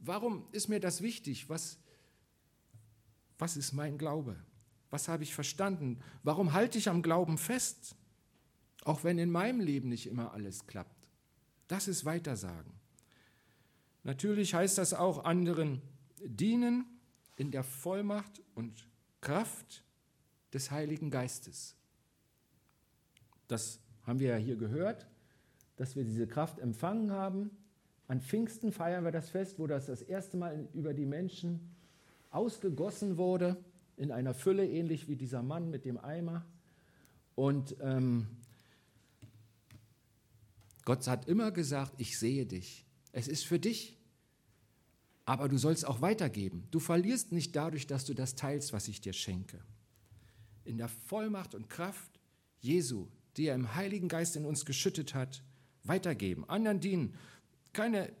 Warum 0.00 0.44
ist 0.50 0.68
mir 0.68 0.80
das 0.80 1.02
wichtig? 1.02 1.48
Was, 1.48 1.78
was 3.38 3.56
ist 3.56 3.72
mein 3.72 3.96
Glaube? 3.96 4.36
Was 4.90 5.08
habe 5.08 5.22
ich 5.22 5.34
verstanden? 5.34 6.00
Warum 6.22 6.52
halte 6.52 6.78
ich 6.78 6.88
am 6.88 7.02
Glauben 7.02 7.38
fest? 7.38 7.96
Auch 8.84 9.04
wenn 9.04 9.18
in 9.18 9.30
meinem 9.30 9.60
Leben 9.60 9.88
nicht 9.88 10.06
immer 10.06 10.32
alles 10.32 10.66
klappt. 10.66 11.08
Das 11.66 11.88
ist 11.88 12.04
Weitersagen. 12.04 12.72
Natürlich 14.04 14.54
heißt 14.54 14.78
das 14.78 14.94
auch 14.94 15.24
anderen 15.24 15.82
dienen 16.24 16.86
in 17.36 17.50
der 17.50 17.62
Vollmacht 17.62 18.42
und 18.54 18.88
Kraft 19.20 19.84
des 20.52 20.70
Heiligen 20.70 21.10
Geistes. 21.10 21.76
Das 23.48 23.80
haben 24.06 24.18
wir 24.18 24.30
ja 24.30 24.36
hier 24.36 24.56
gehört, 24.56 25.06
dass 25.76 25.94
wir 25.96 26.04
diese 26.04 26.26
Kraft 26.26 26.58
empfangen 26.58 27.10
haben. 27.10 27.50
An 28.06 28.20
Pfingsten 28.20 28.72
feiern 28.72 29.04
wir 29.04 29.12
das 29.12 29.28
Fest, 29.28 29.58
wo 29.58 29.66
das 29.66 29.86
das 29.86 30.00
erste 30.00 30.36
Mal 30.36 30.68
über 30.72 30.94
die 30.94 31.06
Menschen 31.06 31.76
ausgegossen 32.30 33.18
wurde, 33.18 33.62
in 33.98 34.10
einer 34.10 34.34
Fülle, 34.34 34.66
ähnlich 34.66 35.08
wie 35.08 35.16
dieser 35.16 35.42
Mann 35.42 35.70
mit 35.70 35.84
dem 35.84 35.98
Eimer. 35.98 36.46
Und 37.34 37.76
ähm, 37.80 38.26
Gott 40.84 41.06
hat 41.06 41.28
immer 41.28 41.50
gesagt, 41.52 41.94
ich 41.98 42.18
sehe 42.18 42.46
dich. 42.46 42.86
Es 43.12 43.28
ist 43.28 43.44
für 43.44 43.58
dich. 43.58 43.96
Aber 45.24 45.48
du 45.48 45.58
sollst 45.58 45.86
auch 45.86 46.00
weitergeben. 46.00 46.66
Du 46.70 46.80
verlierst 46.80 47.32
nicht 47.32 47.54
dadurch, 47.54 47.86
dass 47.86 48.06
du 48.06 48.14
das 48.14 48.34
teilst, 48.34 48.72
was 48.72 48.88
ich 48.88 49.00
dir 49.00 49.12
schenke. 49.12 49.60
In 50.64 50.78
der 50.78 50.88
Vollmacht 50.88 51.54
und 51.54 51.68
Kraft 51.68 52.18
Jesu 52.60 53.08
die 53.38 53.46
er 53.46 53.54
im 53.54 53.74
Heiligen 53.76 54.08
Geist 54.08 54.36
in 54.36 54.44
uns 54.44 54.66
geschüttet 54.66 55.14
hat, 55.14 55.42
weitergeben, 55.84 56.46
anderen 56.48 56.80
dienen. 56.80 57.14
Keine 57.72 58.12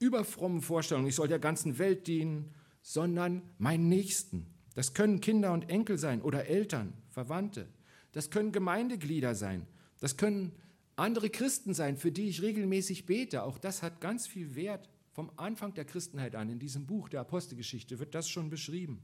überfrommen 0.00 0.62
Vorstellungen, 0.62 1.08
ich 1.08 1.14
soll 1.14 1.28
der 1.28 1.38
ganzen 1.38 1.78
Welt 1.78 2.06
dienen, 2.06 2.54
sondern 2.80 3.42
meinen 3.58 3.88
Nächsten. 3.88 4.46
Das 4.78 4.94
können 4.94 5.20
Kinder 5.20 5.52
und 5.52 5.70
Enkel 5.70 5.98
sein 5.98 6.22
oder 6.22 6.46
Eltern, 6.46 6.92
Verwandte. 7.08 7.66
Das 8.12 8.30
können 8.30 8.52
Gemeindeglieder 8.52 9.34
sein. 9.34 9.66
Das 9.98 10.16
können 10.16 10.52
andere 10.94 11.30
Christen 11.30 11.74
sein, 11.74 11.96
für 11.96 12.12
die 12.12 12.28
ich 12.28 12.42
regelmäßig 12.42 13.04
bete. 13.04 13.42
Auch 13.42 13.58
das 13.58 13.82
hat 13.82 14.00
ganz 14.00 14.28
viel 14.28 14.54
Wert. 14.54 14.88
Vom 15.10 15.32
Anfang 15.34 15.74
der 15.74 15.84
Christenheit 15.84 16.36
an, 16.36 16.48
in 16.48 16.60
diesem 16.60 16.86
Buch 16.86 17.08
der 17.08 17.22
Apostelgeschichte, 17.22 17.98
wird 17.98 18.14
das 18.14 18.28
schon 18.28 18.50
beschrieben. 18.50 19.02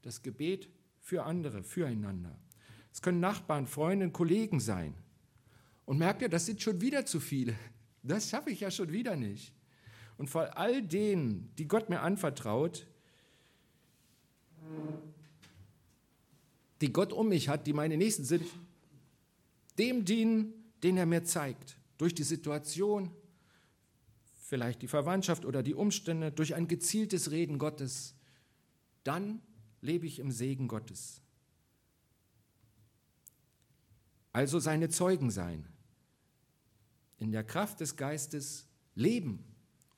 Das 0.00 0.22
Gebet 0.22 0.70
für 1.00 1.24
andere, 1.24 1.64
füreinander. 1.64 2.38
Es 2.90 3.02
können 3.02 3.20
Nachbarn, 3.20 3.66
Freunde, 3.66 4.08
Kollegen 4.08 4.58
sein. 4.58 4.94
Und 5.84 5.98
merkt 5.98 6.22
ihr, 6.22 6.30
das 6.30 6.46
sind 6.46 6.62
schon 6.62 6.80
wieder 6.80 7.04
zu 7.04 7.20
viele. 7.20 7.54
Das 8.02 8.30
schaffe 8.30 8.48
ich 8.48 8.60
ja 8.60 8.70
schon 8.70 8.90
wieder 8.90 9.16
nicht. 9.16 9.52
Und 10.16 10.30
vor 10.30 10.56
all 10.56 10.80
denen, 10.80 11.54
die 11.58 11.68
Gott 11.68 11.90
mir 11.90 12.00
anvertraut, 12.00 12.86
die 16.80 16.92
Gott 16.92 17.12
um 17.12 17.28
mich 17.28 17.48
hat, 17.48 17.66
die 17.66 17.72
meine 17.72 17.96
Nächsten 17.96 18.24
sind, 18.24 18.44
dem 19.78 20.04
dienen, 20.04 20.54
den 20.82 20.96
er 20.96 21.06
mir 21.06 21.24
zeigt. 21.24 21.76
Durch 21.98 22.14
die 22.14 22.22
Situation, 22.22 23.10
vielleicht 24.34 24.82
die 24.82 24.88
Verwandtschaft 24.88 25.44
oder 25.44 25.62
die 25.62 25.74
Umstände, 25.74 26.32
durch 26.32 26.54
ein 26.54 26.68
gezieltes 26.68 27.30
Reden 27.30 27.58
Gottes. 27.58 28.14
Dann 29.04 29.42
lebe 29.80 30.06
ich 30.06 30.18
im 30.18 30.30
Segen 30.30 30.68
Gottes. 30.68 31.20
Also 34.32 34.58
seine 34.58 34.88
Zeugen 34.88 35.30
sein, 35.30 35.66
in 37.18 37.32
der 37.32 37.44
Kraft 37.44 37.80
des 37.80 37.96
Geistes 37.96 38.66
leben 38.94 39.44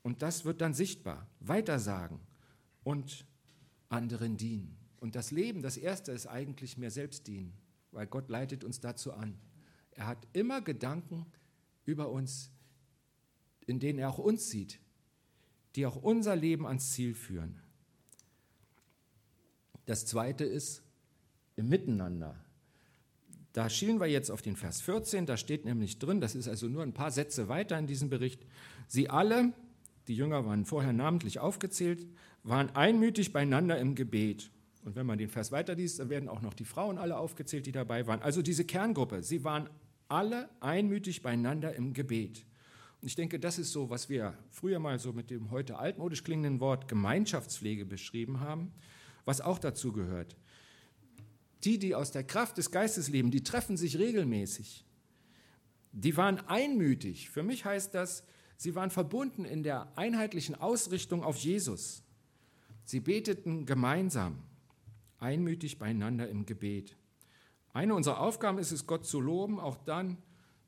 und 0.03 0.23
das 0.23 0.45
wird 0.45 0.61
dann 0.61 0.75
sichtbar, 0.75 1.29
weitersagen 1.41 2.19
und 2.83 3.27
anderen 3.93 4.37
dienen. 4.37 4.77
Und 5.01 5.15
das 5.15 5.31
Leben, 5.31 5.63
das 5.63 5.77
Erste 5.77 6.13
ist 6.13 6.27
eigentlich 6.27 6.79
mehr 6.79 6.91
selbst 6.91 7.27
dienen, 7.27 7.53
weil 7.91 8.07
Gott 8.07 8.29
leitet 8.29 8.65
uns 8.65 8.81
dazu 8.81 9.13
an. 9.13 9.39
Er 9.93 10.07
hat 10.07 10.27
immer 10.33 10.61
Gedanken 10.63 11.27
über 11.85 12.11
uns, 12.11 12.51
in 13.67 13.81
denen 13.81 13.99
er 13.99 14.09
auch 14.09 14.19
uns 14.19 14.49
sieht, 14.49 14.81
die 15.77 15.87
auch 15.87 15.97
unser 15.97 16.37
Leben 16.37 16.67
ans 16.67 16.93
Ziel 16.93 17.15
führen. 17.15 17.61
Das 19.87 20.07
Zweite 20.07 20.45
ist 20.45 20.83
im 21.57 21.69
Miteinander. 21.69 22.37
Da 23.53 23.69
schielen 23.69 24.01
wir 24.01 24.07
jetzt 24.07 24.31
auf 24.31 24.41
den 24.41 24.57
Vers 24.57 24.81
14, 24.81 25.27
da 25.27 25.37
steht 25.37 25.65
nämlich 25.65 25.99
drin, 25.99 26.21
das 26.21 26.35
ist 26.35 26.49
also 26.49 26.69
nur 26.69 26.83
ein 26.83 26.95
paar 26.95 27.11
Sätze 27.11 27.49
weiter 27.49 27.79
in 27.79 27.87
diesem 27.87 28.09
Bericht, 28.09 28.47
sie 28.89 29.11
alle, 29.11 29.53
die 30.09 30.17
Jünger 30.17 30.47
waren 30.47 30.65
vorher 30.65 30.95
namentlich 30.95 31.39
aufgezählt, 31.39 32.07
waren 32.43 32.75
einmütig 32.75 33.33
beieinander 33.33 33.79
im 33.79 33.95
Gebet. 33.95 34.51
Und 34.85 34.97
wenn 34.97 35.07
man 35.07 35.19
den 35.19 35.29
Vers 35.29 35.53
weiterliest, 35.53 36.01
dann 36.01 36.11
werden 36.11 36.29
auch 36.29 36.43
noch 36.43 36.55
die 36.55 36.65
Frauen 36.65 36.99
alle 36.99 37.17
aufgezählt, 37.17 37.67
die 37.67 37.73
dabei 37.73 38.07
waren. 38.07 38.21
Also 38.21 38.43
diese 38.43 38.65
Kerngruppe, 38.65 39.23
sie 39.23 39.45
waren 39.45 39.69
alle 40.09 40.49
einmütig 40.61 41.23
beieinander 41.23 41.75
im 41.75 41.95
Gebet. 41.95 42.45
Und 43.01 43.09
ich 43.09 43.15
denke, 43.15 43.39
das 43.39 43.59
ist 43.59 43.73
so, 43.73 43.91
was 43.91 44.09
wir 44.09 44.37
früher 44.51 44.79
mal 44.79 44.99
so 44.99 45.13
mit 45.13 45.31
dem 45.31 45.51
heute 45.51 45.79
altmodisch 45.79 46.25
klingenden 46.25 46.61
Wort 46.61 46.89
Gemeinschaftspflege 46.89 47.85
beschrieben 47.85 48.41
haben, 48.41 48.73
was 49.25 49.41
auch 49.41 49.59
dazu 49.59 49.93
gehört. 49.93 50.37
Die, 51.65 51.79
die 51.79 51.95
aus 51.95 52.11
der 52.11 52.25
Kraft 52.25 52.59
des 52.59 52.71
Geistes 52.71 53.09
leben, 53.09 53.31
die 53.31 53.45
treffen 53.45 53.77
sich 53.77 53.99
regelmäßig. 53.99 54.85
Die 55.93 56.17
waren 56.17 56.41
einmütig. 56.49 57.31
Für 57.31 57.43
mich 57.43 57.65
heißt 57.65 57.95
das, 57.95 58.25
sie 58.57 58.75
waren 58.75 58.91
verbunden 58.91 59.45
in 59.45 59.63
der 59.63 59.97
einheitlichen 59.97 60.55
Ausrichtung 60.55 61.23
auf 61.23 61.37
Jesus. 61.37 62.03
Sie 62.85 63.01
beteten 63.01 63.67
gemeinsam, 63.67 64.43
einmütig 65.19 65.79
beieinander 65.79 66.29
im 66.29 66.47
Gebet. 66.47 66.97
Eine 67.73 67.95
unserer 67.95 68.21
Aufgaben 68.21 68.59
ist 68.59 68.73
es, 68.73 68.87
Gott 68.87 69.07
zu 69.07 69.21
loben, 69.21 69.59
auch 69.59 69.79
dann, 69.79 70.19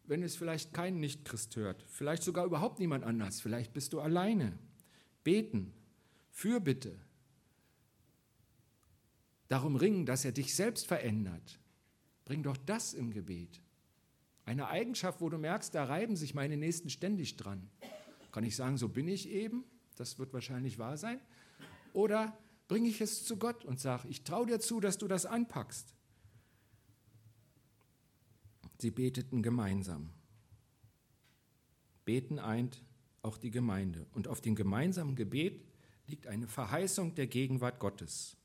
wenn 0.06 0.22
es 0.22 0.36
vielleicht 0.36 0.72
kein 0.72 1.00
Nichtchrist 1.00 1.56
hört, 1.56 1.82
vielleicht 1.88 2.22
sogar 2.22 2.44
überhaupt 2.44 2.78
niemand 2.78 3.04
anders, 3.04 3.40
vielleicht 3.40 3.72
bist 3.72 3.92
du 3.92 4.00
alleine. 4.00 4.58
Beten, 5.22 5.72
Fürbitte, 6.30 6.98
darum 9.48 9.76
ringen, 9.76 10.06
dass 10.06 10.24
er 10.24 10.32
dich 10.32 10.54
selbst 10.54 10.86
verändert. 10.86 11.58
Bring 12.24 12.42
doch 12.42 12.56
das 12.56 12.94
im 12.94 13.12
Gebet. 13.12 13.60
Eine 14.46 14.68
Eigenschaft, 14.68 15.20
wo 15.20 15.28
du 15.28 15.38
merkst, 15.38 15.74
da 15.74 15.84
reiben 15.84 16.16
sich 16.16 16.34
meine 16.34 16.56
Nächsten 16.56 16.90
ständig 16.90 17.36
dran. 17.36 17.70
Kann 18.32 18.44
ich 18.44 18.56
sagen, 18.56 18.76
so 18.76 18.88
bin 18.88 19.08
ich 19.08 19.28
eben, 19.28 19.64
das 19.96 20.18
wird 20.18 20.32
wahrscheinlich 20.32 20.78
wahr 20.78 20.96
sein. 20.96 21.20
Oder 21.94 22.36
bringe 22.68 22.88
ich 22.88 23.00
es 23.00 23.24
zu 23.24 23.38
Gott 23.38 23.64
und 23.64 23.80
sage, 23.80 24.08
ich 24.08 24.24
traue 24.24 24.46
dir 24.46 24.60
zu, 24.60 24.80
dass 24.80 24.98
du 24.98 25.08
das 25.08 25.24
anpackst. 25.24 25.94
Sie 28.78 28.90
beteten 28.90 29.42
gemeinsam. 29.42 30.10
Beten 32.04 32.38
eint 32.38 32.82
auch 33.22 33.38
die 33.38 33.52
Gemeinde. 33.52 34.06
Und 34.12 34.28
auf 34.28 34.40
dem 34.40 34.56
gemeinsamen 34.56 35.14
Gebet 35.14 35.64
liegt 36.08 36.26
eine 36.26 36.48
Verheißung 36.48 37.14
der 37.14 37.28
Gegenwart 37.28 37.78
Gottes. 37.78 38.36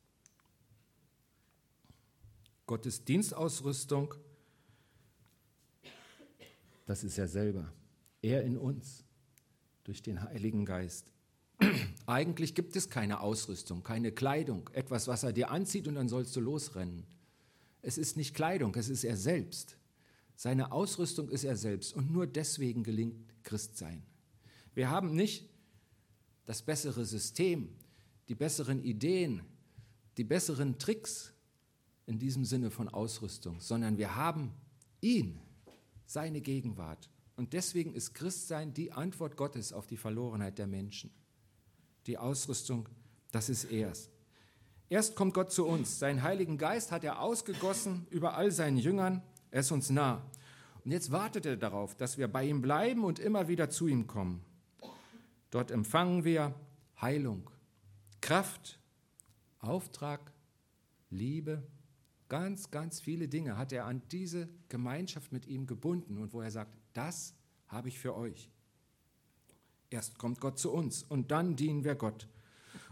Gottes 2.68 3.04
Dienstausrüstung, 3.04 4.14
das 6.86 7.04
ist 7.04 7.18
er 7.18 7.28
selber. 7.28 7.74
Er 8.22 8.44
in 8.44 8.58
uns, 8.58 9.04
durch 9.84 10.04
den 10.04 10.22
Heiligen 10.22 10.66
Geist. 10.66 11.12
Eigentlich 12.10 12.56
gibt 12.56 12.76
es 12.76 12.90
keine 12.90 13.20
Ausrüstung, 13.20 13.84
keine 13.84 14.12
Kleidung, 14.12 14.68
etwas, 14.74 15.08
was 15.08 15.22
er 15.22 15.32
dir 15.32 15.52
anzieht 15.52 15.88
und 15.88 15.94
dann 15.94 16.10
sollst 16.10 16.36
du 16.36 16.40
losrennen. 16.40 17.06
Es 17.84 18.00
ist 18.00 18.18
nicht 18.18 18.34
Kleidung, 18.34 18.74
es 18.74 18.90
ist 18.90 19.04
er 19.04 19.16
selbst. 19.16 19.78
Seine 20.36 20.72
Ausrüstung 20.72 21.30
ist 21.30 21.44
er 21.44 21.56
selbst 21.56 21.96
und 21.96 22.12
nur 22.12 22.26
deswegen 22.26 22.84
gelingt 22.84 23.32
Christsein. 23.44 24.02
Wir 24.74 24.90
haben 24.90 25.14
nicht 25.14 25.48
das 26.46 26.64
bessere 26.64 27.06
System, 27.06 27.70
die 28.28 28.34
besseren 28.34 28.84
Ideen, 28.84 29.44
die 30.18 30.24
besseren 30.24 30.80
Tricks 30.80 31.32
in 32.08 32.18
diesem 32.18 32.44
Sinne 32.44 32.72
von 32.72 32.90
Ausrüstung, 32.90 33.62
sondern 33.62 34.00
wir 34.00 34.16
haben 34.16 34.56
ihn, 35.00 35.40
seine 36.08 36.42
Gegenwart. 36.42 37.08
Und 37.36 37.54
deswegen 37.54 37.94
ist 37.94 38.16
Christsein 38.16 38.74
die 38.74 38.94
Antwort 38.94 39.38
Gottes 39.38 39.72
auf 39.72 39.86
die 39.86 39.98
Verlorenheit 39.98 40.58
der 40.58 40.66
Menschen. 40.66 41.12
Die 42.10 42.18
Ausrüstung, 42.18 42.90
das 43.32 43.48
ist 43.48 43.72
erst. 43.72 44.10
Erst 44.90 45.16
kommt 45.16 45.34
Gott 45.34 45.54
zu 45.54 45.66
uns. 45.66 46.00
Seinen 46.00 46.24
Heiligen 46.24 46.58
Geist 46.58 46.92
hat 46.92 47.06
er 47.06 47.22
ausgegossen 47.22 48.06
über 48.10 48.36
all 48.36 48.52
seinen 48.52 48.78
Jüngern 48.78 49.22
er 49.52 49.62
ist 49.62 49.72
uns 49.72 49.90
nah. 49.90 50.22
Und 50.86 50.92
jetzt 50.92 51.12
wartet 51.12 51.46
er 51.46 51.58
darauf, 51.58 51.96
dass 51.96 52.18
wir 52.18 52.28
bei 52.28 52.46
ihm 52.46 52.62
bleiben 52.62 53.04
und 53.04 53.20
immer 53.20 53.48
wieder 53.48 53.70
zu 53.70 53.88
ihm 53.88 54.08
kommen. 54.08 54.44
Dort 55.50 55.72
empfangen 55.72 56.24
wir 56.24 56.54
Heilung, 57.02 57.50
Kraft, 58.22 58.80
Auftrag, 59.60 60.32
Liebe, 61.10 61.64
ganz, 62.28 62.70
ganz 62.70 63.00
viele 63.00 63.28
Dinge 63.28 63.58
hat 63.58 63.72
er 63.72 63.86
an 63.86 64.02
diese 64.12 64.48
Gemeinschaft 64.68 65.32
mit 65.32 65.48
ihm 65.48 65.66
gebunden 65.66 66.18
und 66.18 66.34
wo 66.34 66.42
er 66.42 66.52
sagt, 66.52 66.78
das 66.94 67.34
habe 67.68 67.90
ich 67.90 67.98
für 67.98 68.16
euch. 68.16 68.52
Erst 69.90 70.18
kommt 70.18 70.40
Gott 70.40 70.60
zu 70.60 70.72
uns 70.72 71.04
und 71.04 71.32
dann 71.32 71.56
dienen 71.56 71.84
wir 71.84 71.96
Gott. 71.96 72.28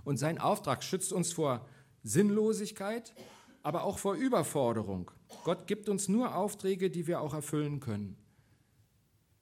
Und 0.04 0.18
sein 0.18 0.40
Auftrag 0.40 0.84
schützt 0.84 1.14
uns 1.14 1.34
vor 1.34 1.68
Sinnlosigkeit, 2.04 3.14
aber 3.62 3.84
auch 3.84 4.00
vor 4.00 4.16
Überforderung. 4.16 5.12
Gott 5.44 5.68
gibt 5.68 5.90
uns 5.90 6.08
nur 6.08 6.36
Aufträge, 6.36 6.90
die 6.90 7.06
wir 7.08 7.22
auch 7.22 7.34
erfüllen 7.34 7.80
können, 7.80 8.18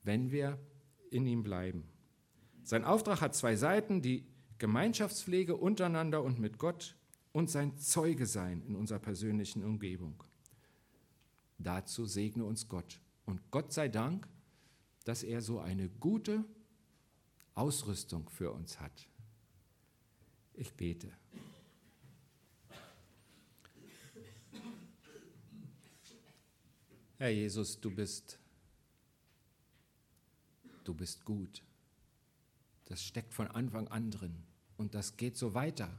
wenn 0.03 0.31
wir 0.31 0.59
in 1.11 1.27
ihm 1.27 1.43
bleiben. 1.43 1.87
Sein 2.63 2.83
Auftrag 2.83 3.21
hat 3.21 3.35
zwei 3.35 3.55
Seiten, 3.55 4.01
die 4.01 4.25
Gemeinschaftspflege 4.57 5.55
untereinander 5.55 6.23
und 6.23 6.39
mit 6.39 6.57
Gott 6.57 6.95
und 7.31 7.49
sein 7.49 7.77
Zeuge 7.77 8.25
sein 8.25 8.63
in 8.67 8.75
unserer 8.75 8.99
persönlichen 8.99 9.63
Umgebung. 9.63 10.23
Dazu 11.57 12.05
segne 12.05 12.43
uns 12.43 12.67
Gott. 12.67 12.99
Und 13.25 13.51
Gott 13.51 13.71
sei 13.73 13.87
Dank, 13.87 14.27
dass 15.03 15.23
er 15.23 15.41
so 15.41 15.59
eine 15.59 15.89
gute 15.89 16.43
Ausrüstung 17.55 18.29
für 18.29 18.51
uns 18.51 18.79
hat. 18.79 19.07
Ich 20.53 20.73
bete. 20.73 21.11
Herr 27.17 27.29
Jesus, 27.29 27.79
du 27.79 27.89
bist, 27.89 28.37
du 30.83 30.93
bist 30.93 31.23
gut. 31.23 31.63
Das 32.85 33.03
steckt 33.03 33.33
von 33.33 33.47
Anfang 33.47 33.87
an 33.87 34.11
drin 34.11 34.43
und 34.77 34.93
das 34.93 35.15
geht 35.15 35.37
so 35.37 35.53
weiter. 35.53 35.89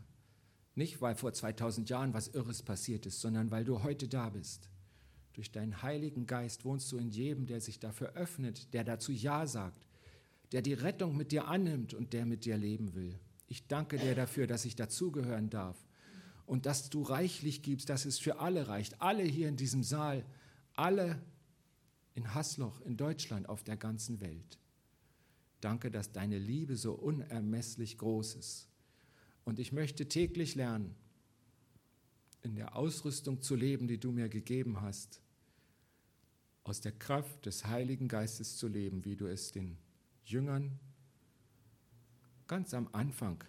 Nicht, 0.75 1.01
weil 1.01 1.15
vor 1.15 1.33
2000 1.33 1.89
Jahren 1.89 2.13
was 2.13 2.29
Irres 2.29 2.63
passiert 2.63 3.07
ist, 3.07 3.21
sondern 3.23 3.51
weil 3.51 3.65
du 3.65 3.83
heute 3.83 4.09
da 4.09 4.29
bist. 4.29 4.69
Durch 5.33 5.51
deinen 5.51 5.83
Heiligen 5.83 6.27
Geist 6.27 6.67
wohnst 6.67 6.93
du 6.93 6.99
in 6.99 7.11
jedem, 7.11 7.47
der 7.47 7.63
sich 7.63 7.81
dafür 7.81 8.13
öffnet, 8.13 8.73
der 8.75 8.85
dazu 8.85 9.11
Ja 9.11 9.47
sagt, 9.47 9.86
der 10.53 10.63
die 10.63 10.75
Rettung 10.75 11.17
mit 11.17 11.33
dir 11.33 11.49
annimmt 11.49 11.95
und 11.95 12.13
der 12.13 12.27
mit 12.27 12.45
dir 12.45 12.57
leben 12.57 12.95
will. 12.95 13.19
Ich 13.49 13.67
danke 13.67 13.99
dir 13.99 14.15
dafür, 14.15 14.47
dass 14.47 14.65
ich 14.65 14.77
dazugehören 14.77 15.51
darf 15.51 15.77
und 16.47 16.67
dass 16.67 16.91
du 16.91 17.03
reichlich 17.03 17.63
gibst, 17.63 17.89
dass 17.89 18.05
es 18.05 18.19
für 18.19 18.39
alle 18.41 18.69
reicht. 18.69 19.01
Alle 19.01 19.23
hier 19.23 19.49
in 19.49 19.57
diesem 19.57 19.83
Saal 19.83 20.25
alle 20.77 21.21
in 22.15 22.35
Hasloch, 22.35 22.81
in 22.83 22.97
Deutschland, 22.97 23.49
auf 23.49 23.65
der 23.65 23.77
ganzen 23.77 24.21
Welt. 24.21 24.59
Danke, 25.61 25.91
dass 25.91 26.13
deine 26.13 26.39
Liebe 26.39 26.77
so 26.77 26.93
unermesslich 26.93 27.99
groß 27.99 28.37
ist. 28.37 28.69
Und 29.45 29.59
ich 29.59 29.73
möchte 29.73 30.09
täglich 30.09 30.55
lernen, 30.55 30.95
in 32.43 32.55
der 32.55 32.77
Ausrüstung 32.77 33.41
zu 33.43 33.57
leben, 33.57 33.89
die 33.89 33.99
du 33.99 34.13
mir 34.13 34.29
gegeben 34.29 34.81
hast, 34.81 35.21
aus 36.63 36.81
der 36.81 36.93
Kraft 36.93 37.47
des 37.47 37.67
Heiligen 37.67 38.09
Geistes 38.09 38.57
zu 38.57 38.69
leben, 38.69 39.05
wie 39.05 39.17
du 39.17 39.27
es 39.27 39.53
den 39.53 39.79
Jüngern 40.27 40.79
ganz 42.47 42.75
am 42.75 42.89
Anfang 42.93 43.43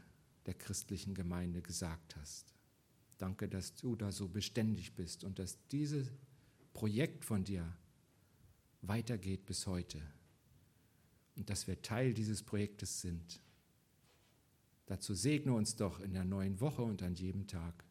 der 0.45 0.53
christlichen 0.53 1.13
Gemeinde 1.13 1.61
gesagt 1.61 2.15
hast. 2.15 2.53
Danke, 3.17 3.49
dass 3.49 3.75
du 3.75 3.95
da 3.95 4.11
so 4.11 4.27
beständig 4.27 4.93
bist 4.93 5.23
und 5.23 5.39
dass 5.39 5.57
diese 5.69 6.07
Projekt 6.73 7.25
von 7.25 7.43
dir 7.43 7.75
weitergeht 8.81 9.45
bis 9.45 9.65
heute 9.65 10.01
und 11.35 11.49
dass 11.49 11.67
wir 11.67 11.81
Teil 11.81 12.13
dieses 12.13 12.43
Projektes 12.43 13.01
sind. 13.01 13.41
Dazu 14.85 15.13
segne 15.13 15.53
uns 15.53 15.75
doch 15.75 15.99
in 15.99 16.13
der 16.13 16.23
neuen 16.23 16.59
Woche 16.61 16.83
und 16.83 17.01
an 17.01 17.15
jedem 17.15 17.47
Tag. 17.47 17.83